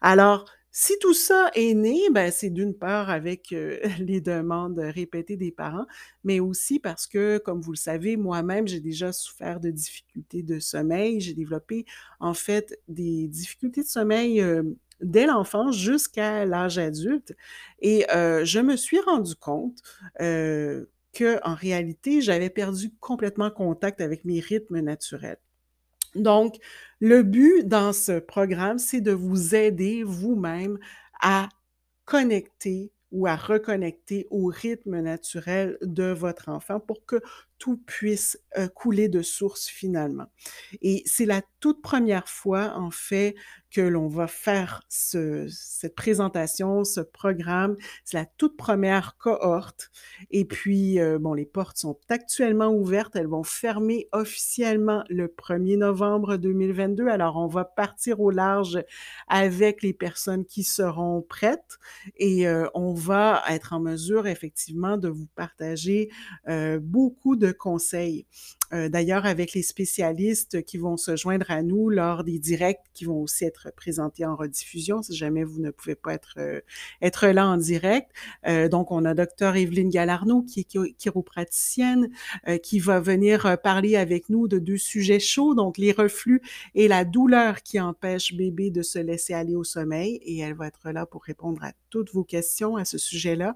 Alors, 0.00 0.46
si 0.74 0.98
tout 1.00 1.12
ça 1.12 1.50
est 1.54 1.74
né, 1.74 2.08
ben 2.10 2.32
c'est 2.32 2.48
d'une 2.48 2.74
part 2.74 3.10
avec 3.10 3.52
euh, 3.52 3.78
les 3.98 4.22
demandes 4.22 4.78
répétées 4.78 5.36
des 5.36 5.52
parents, 5.52 5.86
mais 6.24 6.40
aussi 6.40 6.78
parce 6.80 7.06
que, 7.06 7.36
comme 7.38 7.60
vous 7.60 7.72
le 7.72 7.76
savez, 7.76 8.16
moi-même, 8.16 8.66
j'ai 8.66 8.80
déjà 8.80 9.12
souffert 9.12 9.60
de 9.60 9.70
difficultés 9.70 10.42
de 10.42 10.58
sommeil. 10.58 11.20
J'ai 11.20 11.34
développé, 11.34 11.84
en 12.20 12.32
fait, 12.32 12.80
des 12.88 13.28
difficultés 13.28 13.82
de 13.82 13.86
sommeil 13.86 14.40
euh, 14.40 14.62
dès 15.02 15.26
l'enfance 15.26 15.76
jusqu'à 15.76 16.46
l'âge 16.46 16.78
adulte. 16.78 17.34
Et 17.80 18.10
euh, 18.10 18.44
je 18.46 18.60
me 18.60 18.76
suis 18.76 19.00
rendu 19.00 19.36
compte 19.36 19.82
que, 20.18 21.38
en 21.44 21.54
réalité, 21.54 22.22
j'avais 22.22 22.48
perdu 22.48 22.90
complètement 22.98 23.50
contact 23.50 24.00
avec 24.00 24.24
mes 24.24 24.40
rythmes 24.40 24.80
naturels. 24.80 25.38
Donc, 26.14 26.56
le 27.00 27.22
but 27.22 27.66
dans 27.66 27.92
ce 27.92 28.18
programme, 28.20 28.78
c'est 28.78 29.00
de 29.00 29.12
vous 29.12 29.54
aider 29.54 30.02
vous-même 30.04 30.78
à 31.20 31.48
connecter 32.04 32.92
ou 33.12 33.26
à 33.26 33.36
reconnecter 33.36 34.26
au 34.30 34.46
rythme 34.46 35.00
naturel 35.00 35.78
de 35.82 36.04
votre 36.12 36.48
enfant 36.48 36.80
pour 36.80 37.04
que 37.06 37.20
tout 37.62 37.76
puisse 37.86 38.40
euh, 38.58 38.66
couler 38.66 39.08
de 39.08 39.22
source 39.22 39.68
finalement. 39.68 40.26
Et 40.80 41.04
c'est 41.06 41.26
la 41.26 41.42
toute 41.60 41.80
première 41.80 42.28
fois, 42.28 42.74
en 42.74 42.90
fait, 42.90 43.36
que 43.70 43.80
l'on 43.80 44.08
va 44.08 44.26
faire 44.26 44.82
ce, 44.88 45.46
cette 45.48 45.94
présentation, 45.94 46.82
ce 46.82 47.00
programme. 47.00 47.76
C'est 48.04 48.16
la 48.16 48.26
toute 48.26 48.56
première 48.56 49.16
cohorte. 49.16 49.92
Et 50.32 50.44
puis, 50.44 50.98
euh, 50.98 51.20
bon, 51.20 51.34
les 51.34 51.46
portes 51.46 51.78
sont 51.78 51.96
actuellement 52.08 52.74
ouvertes. 52.74 53.14
Elles 53.14 53.28
vont 53.28 53.44
fermer 53.44 54.08
officiellement 54.10 55.04
le 55.08 55.28
1er 55.28 55.78
novembre 55.78 56.36
2022. 56.38 57.06
Alors, 57.06 57.36
on 57.36 57.46
va 57.46 57.64
partir 57.64 58.18
au 58.18 58.32
large 58.32 58.82
avec 59.28 59.82
les 59.82 59.92
personnes 59.92 60.44
qui 60.44 60.64
seront 60.64 61.22
prêtes 61.22 61.78
et 62.16 62.48
euh, 62.48 62.66
on 62.74 62.92
va 62.92 63.44
être 63.48 63.72
en 63.72 63.78
mesure, 63.78 64.26
effectivement, 64.26 64.96
de 64.96 65.08
vous 65.08 65.28
partager 65.36 66.10
beaucoup 66.80 67.36
de 67.36 67.51
conseils. 67.52 68.26
Euh, 68.72 68.88
d'ailleurs, 68.88 69.26
avec 69.26 69.52
les 69.52 69.62
spécialistes 69.62 70.64
qui 70.64 70.78
vont 70.78 70.96
se 70.96 71.16
joindre 71.16 71.50
à 71.50 71.62
nous 71.62 71.90
lors 71.90 72.24
des 72.24 72.38
directs 72.38 72.80
qui 72.94 73.04
vont 73.04 73.22
aussi 73.22 73.44
être 73.44 73.72
présentés 73.76 74.24
en 74.24 74.34
rediffusion, 74.34 75.02
si 75.02 75.14
jamais 75.14 75.44
vous 75.44 75.60
ne 75.60 75.70
pouvez 75.70 75.94
pas 75.94 76.14
être, 76.14 76.34
euh, 76.38 76.60
être 77.02 77.26
là 77.28 77.46
en 77.46 77.58
direct. 77.58 78.10
Euh, 78.46 78.68
donc, 78.68 78.90
on 78.90 79.04
a 79.04 79.14
docteur 79.14 79.56
Evelyne 79.56 79.90
Galarno, 79.90 80.42
qui 80.42 80.60
est 80.60 80.98
chiropraticienne, 80.98 82.08
qui 82.62 82.78
va 82.78 83.00
venir 83.00 83.58
parler 83.62 83.96
avec 83.96 84.28
nous 84.28 84.48
de 84.48 84.58
deux 84.58 84.76
sujets 84.76 85.20
chauds, 85.20 85.54
donc 85.54 85.78
les 85.78 85.92
reflux 85.92 86.40
et 86.74 86.88
la 86.88 87.04
douleur 87.04 87.62
qui 87.62 87.80
empêche 87.80 88.34
bébé 88.34 88.70
de 88.70 88.82
se 88.82 88.98
laisser 88.98 89.34
aller 89.34 89.54
au 89.54 89.64
sommeil. 89.64 90.20
Et 90.24 90.38
elle 90.38 90.54
va 90.54 90.68
être 90.68 90.90
là 90.90 91.06
pour 91.06 91.22
répondre 91.24 91.62
à 91.64 91.72
toutes 91.90 92.12
vos 92.12 92.24
questions 92.24 92.76
à 92.76 92.84
ce 92.84 92.98
sujet-là. 92.98 93.54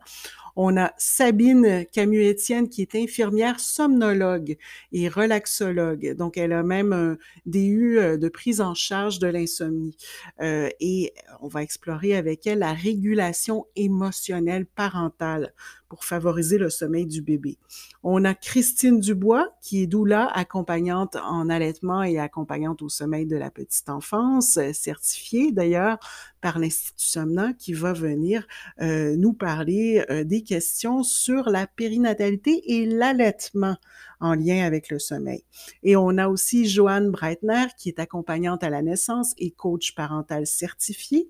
On 0.56 0.76
a 0.76 0.92
Sabine 0.96 1.84
Camus-Étienne, 1.92 2.68
qui 2.68 2.82
est 2.82 2.94
infirmière 2.94 3.60
somnologue 3.60 4.56
et 4.92 5.05
relaxologue. 5.08 6.14
Donc, 6.14 6.36
elle 6.36 6.52
a 6.52 6.62
même 6.62 6.92
un 6.92 7.16
DU 7.46 7.98
euh, 7.98 8.16
de 8.16 8.28
prise 8.28 8.60
en 8.60 8.74
charge 8.74 9.18
de 9.18 9.26
l'insomnie. 9.26 9.96
Euh, 10.40 10.68
et 10.80 11.12
on 11.40 11.48
va 11.48 11.62
explorer 11.62 12.16
avec 12.16 12.46
elle 12.46 12.60
la 12.60 12.72
régulation 12.72 13.66
émotionnelle 13.76 14.66
parentale 14.66 15.52
pour 15.88 16.04
favoriser 16.04 16.58
le 16.58 16.70
sommeil 16.70 17.06
du 17.06 17.22
bébé. 17.22 17.58
On 18.02 18.24
a 18.24 18.34
Christine 18.34 19.00
Dubois, 19.00 19.48
qui 19.62 19.82
est 19.82 19.86
doula, 19.86 20.26
accompagnante 20.26 21.16
en 21.16 21.48
allaitement 21.48 22.02
et 22.02 22.18
accompagnante 22.18 22.82
au 22.82 22.88
sommeil 22.88 23.26
de 23.26 23.36
la 23.36 23.50
petite 23.50 23.88
enfance, 23.88 24.56
euh, 24.56 24.72
certifiée 24.72 25.52
d'ailleurs 25.52 25.98
par 26.40 26.58
l'Institut 26.58 27.04
Somna, 27.04 27.52
qui 27.54 27.72
va 27.72 27.92
venir 27.92 28.46
euh, 28.80 29.16
nous 29.16 29.32
parler 29.32 30.04
euh, 30.10 30.24
des 30.24 30.42
questions 30.42 31.02
sur 31.02 31.48
la 31.48 31.66
périnatalité 31.66 32.62
et 32.74 32.86
l'allaitement 32.86 33.76
en 34.20 34.34
lien 34.34 34.64
avec 34.64 34.90
le 34.90 34.98
sommeil. 34.98 35.44
Et 35.82 35.96
on 35.96 36.16
a 36.18 36.28
aussi 36.28 36.68
Joanne 36.68 37.10
Breitner, 37.10 37.66
qui 37.76 37.88
est 37.88 37.98
accompagnante 37.98 38.62
à 38.62 38.70
la 38.70 38.82
naissance 38.82 39.34
et 39.38 39.50
coach 39.50 39.94
parental 39.94 40.46
certifié, 40.46 41.28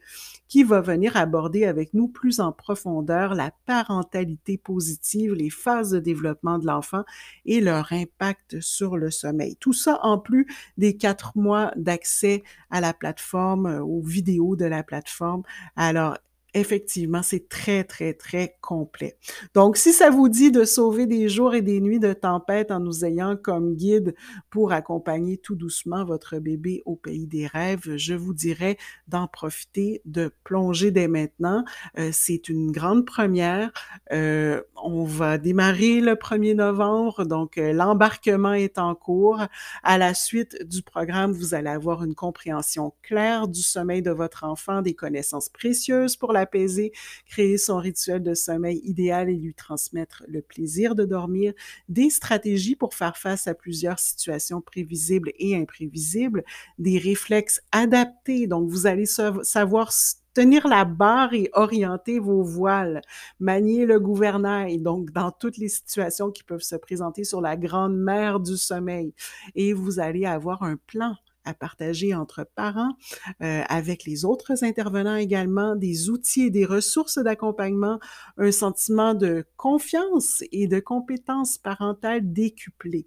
qui 0.49 0.63
va 0.63 0.81
venir 0.81 1.17
aborder 1.17 1.65
avec 1.65 1.95
nous 1.95 2.09
plus 2.09 2.41
en 2.41 2.53
profondeur 2.53 3.35
la 3.35 3.53
parentalité 3.67 4.59
positive, 4.59 5.35
les 5.35 5.51
phases 5.51 5.91
de 5.91 5.99
développement 5.99 6.59
de 6.59 6.67
l'enfant 6.67 7.05
et 7.45 7.61
leur 7.61 7.93
impact 7.93 8.61
sur 8.61 8.97
le 8.97 9.11
sommeil. 9.11 9.57
Tout 9.57 9.73
ça 9.73 9.99
en 10.03 10.19
plus 10.19 10.47
des 10.79 10.97
quatre 10.97 11.37
mois 11.37 11.73
d'accès 11.77 12.43
à 12.71 12.81
la 12.81 12.93
plateforme, 12.93 13.67
euh, 13.67 13.83
aux 13.83 14.03
vidéos 14.03 14.57
de 14.57 14.65
la 14.65 14.83
plateforme. 14.83 15.43
Alors, 15.77 16.17
effectivement, 16.57 17.23
c'est 17.23 17.49
très, 17.49 17.85
très, 17.85 18.15
très 18.15 18.57
complet. 18.63 19.19
Donc, 19.55 19.77
si 19.77 19.93
ça 19.93 20.09
vous 20.09 20.29
dit 20.29 20.51
de 20.51 20.65
sauver 20.65 21.07
des 21.07 21.29
jours 21.29 21.55
et 21.55 21.61
des 21.61 21.81
nuits 21.81 22.01
de 22.01 22.15
tempête 22.15 22.71
en 22.71 22.81
nous 22.81 23.05
ayant 23.05 23.37
comme 23.37 23.75
guide 23.75 24.15
pour 24.49 24.73
accompagner 24.73 25.37
tout 25.37 25.55
doucement 25.55 26.05
votre 26.05 26.39
bébé 26.39 26.83
au 26.87 26.97
pays 26.97 27.27
des 27.27 27.47
rêves, 27.47 27.97
je 27.97 28.15
vous 28.15 28.33
dirais 28.33 28.79
d'en 29.07 29.27
profiter, 29.27 30.01
de 30.07 30.33
plonger 30.45 30.91
dès 30.91 31.09
maintenant. 31.09 31.65
Euh, 31.99 32.11
c'est 32.13 32.49
une 32.49 32.73
grande 32.73 33.05
première. 33.05 33.71
Euh, 34.13 34.63
on 34.83 35.05
va 35.05 35.37
démarrer 35.37 36.01
le 36.01 36.15
1er 36.15 36.55
novembre, 36.55 37.25
donc 37.27 37.59
euh, 37.59 37.75
l'embarquement 37.75 38.55
est 38.55 38.79
en 38.79 38.95
cours. 38.95 39.43
À 39.83 39.99
la 39.99 40.15
suite 40.15 40.65
du 40.67 40.83
programme, 40.83 41.33
vous 41.33 41.55
allez 41.55 41.69
avoir 41.69 42.03
une 42.03 42.15
compréhension 42.15 42.95
claire 43.03 43.47
du 43.47 43.61
sommeil 43.61 44.01
de 44.01 44.11
votre 44.11 44.45
enfant, 44.45 44.81
des 44.81 44.95
connaissances 44.95 45.51
précieuses 45.51 46.17
pour 46.17 46.33
la 46.33 46.46
apaiser, 46.47 46.93
créer 47.27 47.59
son 47.59 47.79
rituel 47.79 48.23
de 48.23 48.35
sommeil 48.35 48.81
idéal 48.85 49.29
et 49.29 49.37
lui 49.37 49.55
transmettre 49.55 50.23
le 50.29 50.43
plaisir 50.43 50.95
de 50.95 51.05
dormir, 51.05 51.53
des 51.89 52.11
stratégies 52.11 52.77
pour 52.77 52.95
faire 52.95 53.17
face 53.17 53.47
à 53.49 53.55
plusieurs 53.55 53.99
situations 53.99 54.61
prévisibles 54.61 55.33
et 55.39 55.57
imprévisibles, 55.57 56.45
des 56.79 56.99
réflexes 56.99 57.61
adaptés. 57.73 58.47
Donc, 58.47 58.71
vous 58.71 58.87
allez 58.87 59.07
savoir 59.07 59.93
tenir 60.35 60.69
la 60.69 60.85
barre 60.85 61.33
et 61.33 61.49
orienter 61.55 62.19
vos 62.19 62.43
voiles, 62.43 63.01
manier 63.41 63.87
le 63.87 63.99
gouvernail, 63.99 64.79
donc 64.79 65.11
dans 65.11 65.31
toutes 65.31 65.57
les 65.57 65.71
situations 65.71 66.31
qui 66.31 66.43
peuvent 66.43 66.61
se 66.61 66.77
présenter 66.77 67.25
sur 67.25 67.41
la 67.41 67.57
grande 67.57 67.97
mer 67.97 68.39
du 68.39 68.59
sommeil. 68.59 69.15
Et 69.55 69.73
vous 69.73 69.99
allez 69.99 70.27
avoir 70.27 70.63
un 70.63 70.77
plan 70.77 71.17
à 71.47 71.55
partager 71.55 72.15
entre 72.15 72.47
parents, 72.55 72.97
euh, 73.41 73.63
avec 73.69 74.05
les 74.05 74.25
autres 74.25 74.65
intervenants 74.65 75.17
également, 75.17 75.77
des 75.77 76.11
outils 76.11 76.43
et 76.43 76.51
des 76.51 76.67
ressources 76.67 77.19
d'accompagnement, 77.19 77.99
un 78.37 78.53
sentiment 78.53 79.15
de 79.15 79.47
confiance 79.57 80.43
et 80.53 80.67
de 80.67 80.81
compétences 80.81 81.57
parentales 81.57 82.33
décuplées. 82.33 83.07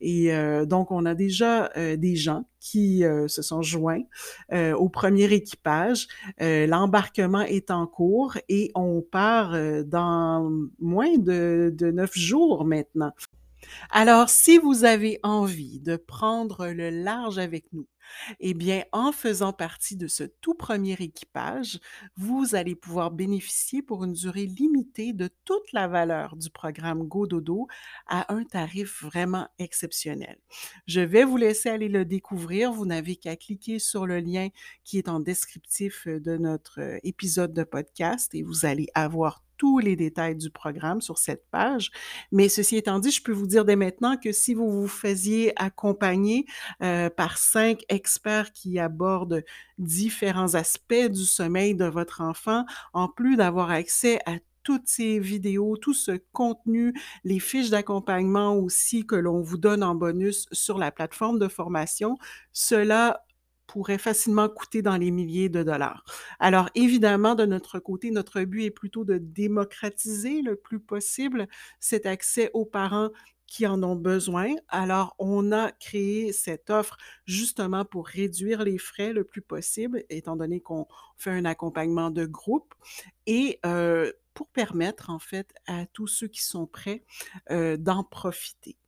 Et 0.00 0.32
euh, 0.32 0.64
donc, 0.64 0.90
on 0.90 1.04
a 1.04 1.14
déjà 1.14 1.70
euh, 1.76 1.96
des 1.96 2.16
gens 2.16 2.44
qui 2.60 3.04
se 3.26 3.40
sont 3.40 3.62
joints 3.62 4.02
au 4.52 4.90
premier 4.90 5.32
équipage. 5.32 6.08
L'embarquement 6.38 7.40
est 7.40 7.70
en 7.70 7.86
cours 7.86 8.36
et 8.50 8.70
on 8.74 9.00
part 9.00 9.56
dans 9.86 10.52
moins 10.78 11.16
de, 11.16 11.72
de 11.74 11.90
neuf 11.90 12.14
jours 12.14 12.66
maintenant. 12.66 13.12
Alors, 13.90 14.28
si 14.28 14.58
vous 14.58 14.84
avez 14.84 15.18
envie 15.22 15.80
de 15.80 15.96
prendre 15.96 16.68
le 16.68 16.90
large 16.90 17.38
avec 17.38 17.72
nous 17.72 17.86
Eh 18.38 18.54
bien, 18.54 18.84
en 18.92 19.12
faisant 19.12 19.52
partie 19.52 19.96
de 19.96 20.06
ce 20.06 20.24
tout 20.24 20.54
premier 20.54 20.94
équipage, 20.94 21.80
vous 22.16 22.54
allez 22.54 22.74
pouvoir 22.74 23.10
bénéficier 23.10 23.82
pour 23.82 24.04
une 24.04 24.12
durée 24.12 24.46
limitée 24.46 25.12
de 25.12 25.28
toute 25.44 25.72
la 25.72 25.88
valeur 25.88 26.36
du 26.36 26.50
programme 26.50 27.06
Go 27.06 27.26
Dodo 27.26 27.68
à 28.06 28.32
un 28.32 28.44
tarif 28.44 29.02
vraiment 29.02 29.48
exceptionnel. 29.58 30.38
Je 30.86 31.00
vais 31.00 31.24
vous 31.24 31.36
laisser 31.36 31.68
aller 31.68 31.88
le 31.88 32.04
découvrir. 32.04 32.72
Vous 32.72 32.86
n'avez 32.86 33.16
qu'à 33.16 33.36
cliquer 33.36 33.78
sur 33.78 34.06
le 34.06 34.20
lien 34.20 34.48
qui 34.84 34.98
est 34.98 35.08
en 35.08 35.20
descriptif 35.20 36.06
de 36.06 36.36
notre 36.36 36.80
épisode 37.02 37.52
de 37.52 37.64
podcast 37.64 38.34
et 38.34 38.42
vous 38.42 38.64
allez 38.64 38.88
avoir 38.94 39.42
tous 39.60 39.78
les 39.78 39.94
détails 39.94 40.36
du 40.36 40.48
programme 40.48 41.02
sur 41.02 41.18
cette 41.18 41.44
page. 41.50 41.90
Mais 42.32 42.48
ceci 42.48 42.78
étant 42.78 42.98
dit, 42.98 43.10
je 43.10 43.22
peux 43.22 43.32
vous 43.32 43.46
dire 43.46 43.66
dès 43.66 43.76
maintenant 43.76 44.16
que 44.16 44.32
si 44.32 44.54
vous 44.54 44.70
vous 44.70 44.88
faisiez 44.88 45.52
accompagner 45.60 46.46
euh, 46.82 47.10
par 47.10 47.36
cinq 47.36 47.84
experts 48.00 48.52
qui 48.52 48.78
abordent 48.78 49.44
différents 49.78 50.54
aspects 50.54 51.08
du 51.10 51.24
sommeil 51.24 51.74
de 51.74 51.84
votre 51.84 52.22
enfant, 52.22 52.64
en 52.94 53.08
plus 53.08 53.36
d'avoir 53.36 53.70
accès 53.70 54.18
à 54.24 54.36
toutes 54.62 54.88
ces 54.88 55.18
vidéos, 55.18 55.76
tout 55.76 55.94
ce 55.94 56.18
contenu, 56.32 56.94
les 57.24 57.38
fiches 57.38 57.70
d'accompagnement 57.70 58.54
aussi 58.56 59.06
que 59.06 59.16
l'on 59.16 59.42
vous 59.42 59.58
donne 59.58 59.82
en 59.82 59.94
bonus 59.94 60.46
sur 60.52 60.78
la 60.78 60.90
plateforme 60.90 61.38
de 61.38 61.48
formation, 61.48 62.16
cela 62.52 63.24
pourrait 63.66 63.98
facilement 63.98 64.48
coûter 64.48 64.82
dans 64.82 64.96
les 64.96 65.10
milliers 65.12 65.48
de 65.48 65.62
dollars. 65.62 66.04
Alors 66.40 66.68
évidemment, 66.74 67.34
de 67.36 67.46
notre 67.46 67.78
côté, 67.78 68.10
notre 68.10 68.40
but 68.42 68.64
est 68.64 68.70
plutôt 68.70 69.04
de 69.04 69.18
démocratiser 69.18 70.42
le 70.42 70.56
plus 70.56 70.80
possible 70.80 71.46
cet 71.78 72.04
accès 72.04 72.50
aux 72.52 72.64
parents 72.66 73.10
qui 73.50 73.66
en 73.66 73.82
ont 73.82 73.96
besoin. 73.96 74.54
Alors, 74.68 75.14
on 75.18 75.52
a 75.52 75.72
créé 75.72 76.32
cette 76.32 76.70
offre 76.70 76.96
justement 77.26 77.84
pour 77.84 78.06
réduire 78.06 78.62
les 78.64 78.78
frais 78.78 79.12
le 79.12 79.24
plus 79.24 79.42
possible, 79.42 80.04
étant 80.08 80.36
donné 80.36 80.60
qu'on 80.62 80.86
fait 81.18 81.32
un 81.32 81.44
accompagnement 81.44 82.10
de 82.10 82.24
groupe 82.24 82.74
et 83.26 83.60
pour 84.32 84.48
permettre 84.48 85.10
en 85.10 85.18
fait 85.18 85.52
à 85.66 85.84
tous 85.86 86.06
ceux 86.06 86.28
qui 86.28 86.42
sont 86.42 86.66
prêts 86.66 87.04
d'en 87.50 88.04
profiter. 88.04 88.79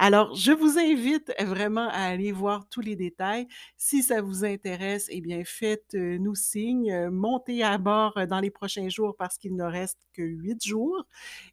Alors, 0.00 0.36
je 0.36 0.52
vous 0.52 0.78
invite 0.78 1.32
vraiment 1.40 1.88
à 1.88 2.02
aller 2.02 2.30
voir 2.30 2.68
tous 2.68 2.80
les 2.80 2.94
détails. 2.94 3.48
Si 3.76 4.04
ça 4.04 4.22
vous 4.22 4.44
intéresse, 4.44 5.08
eh 5.10 5.20
bien, 5.20 5.42
faites-nous 5.44 6.36
signe, 6.36 6.92
euh, 6.92 7.10
montez 7.10 7.64
à 7.64 7.78
bord 7.78 8.16
euh, 8.16 8.24
dans 8.24 8.38
les 8.38 8.50
prochains 8.50 8.88
jours 8.88 9.16
parce 9.18 9.38
qu'il 9.38 9.56
ne 9.56 9.64
reste 9.64 9.98
que 10.12 10.22
huit 10.22 10.64
jours 10.64 11.04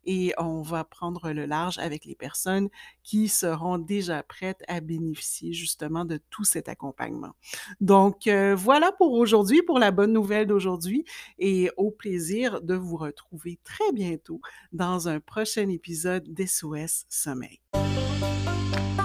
et 0.04 0.34
on 0.38 0.62
va 0.62 0.84
prendre 0.84 1.32
le 1.32 1.46
large 1.48 1.80
avec 1.80 2.06
les 2.06 2.13
personnes 2.13 2.70
qui 3.02 3.30
seront 3.30 3.80
déjà 3.80 4.22
prêtes 4.22 4.63
à 4.68 4.80
bénéficier 4.80 5.54
justement 5.54 6.06
de 6.06 6.20
tout 6.30 6.44
cet 6.44 6.70
accompagnement. 6.70 7.34
Donc, 7.82 8.28
euh, 8.28 8.56
voilà 8.56 8.91
pour 8.91 9.13
aujourd'hui, 9.13 9.63
pour 9.63 9.80
la 9.80 9.89
bonne 9.89 10.13
nouvelle 10.13 10.46
d'aujourd'hui 10.46 11.04
et 11.39 11.72
au 11.78 11.89
plaisir 11.89 12.62
de 12.62 12.76
vous 12.76 12.98
retrouver 12.98 13.60
très 13.63 13.91
bientôt 13.91 14.39
dans 14.72 15.08
un 15.08 15.20
prochain 15.20 15.68
épisode 15.70 16.32
d'SOS 16.32 17.06
Sommeil. 17.10 17.60
Música 18.26 19.05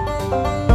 Bye. 0.29 0.70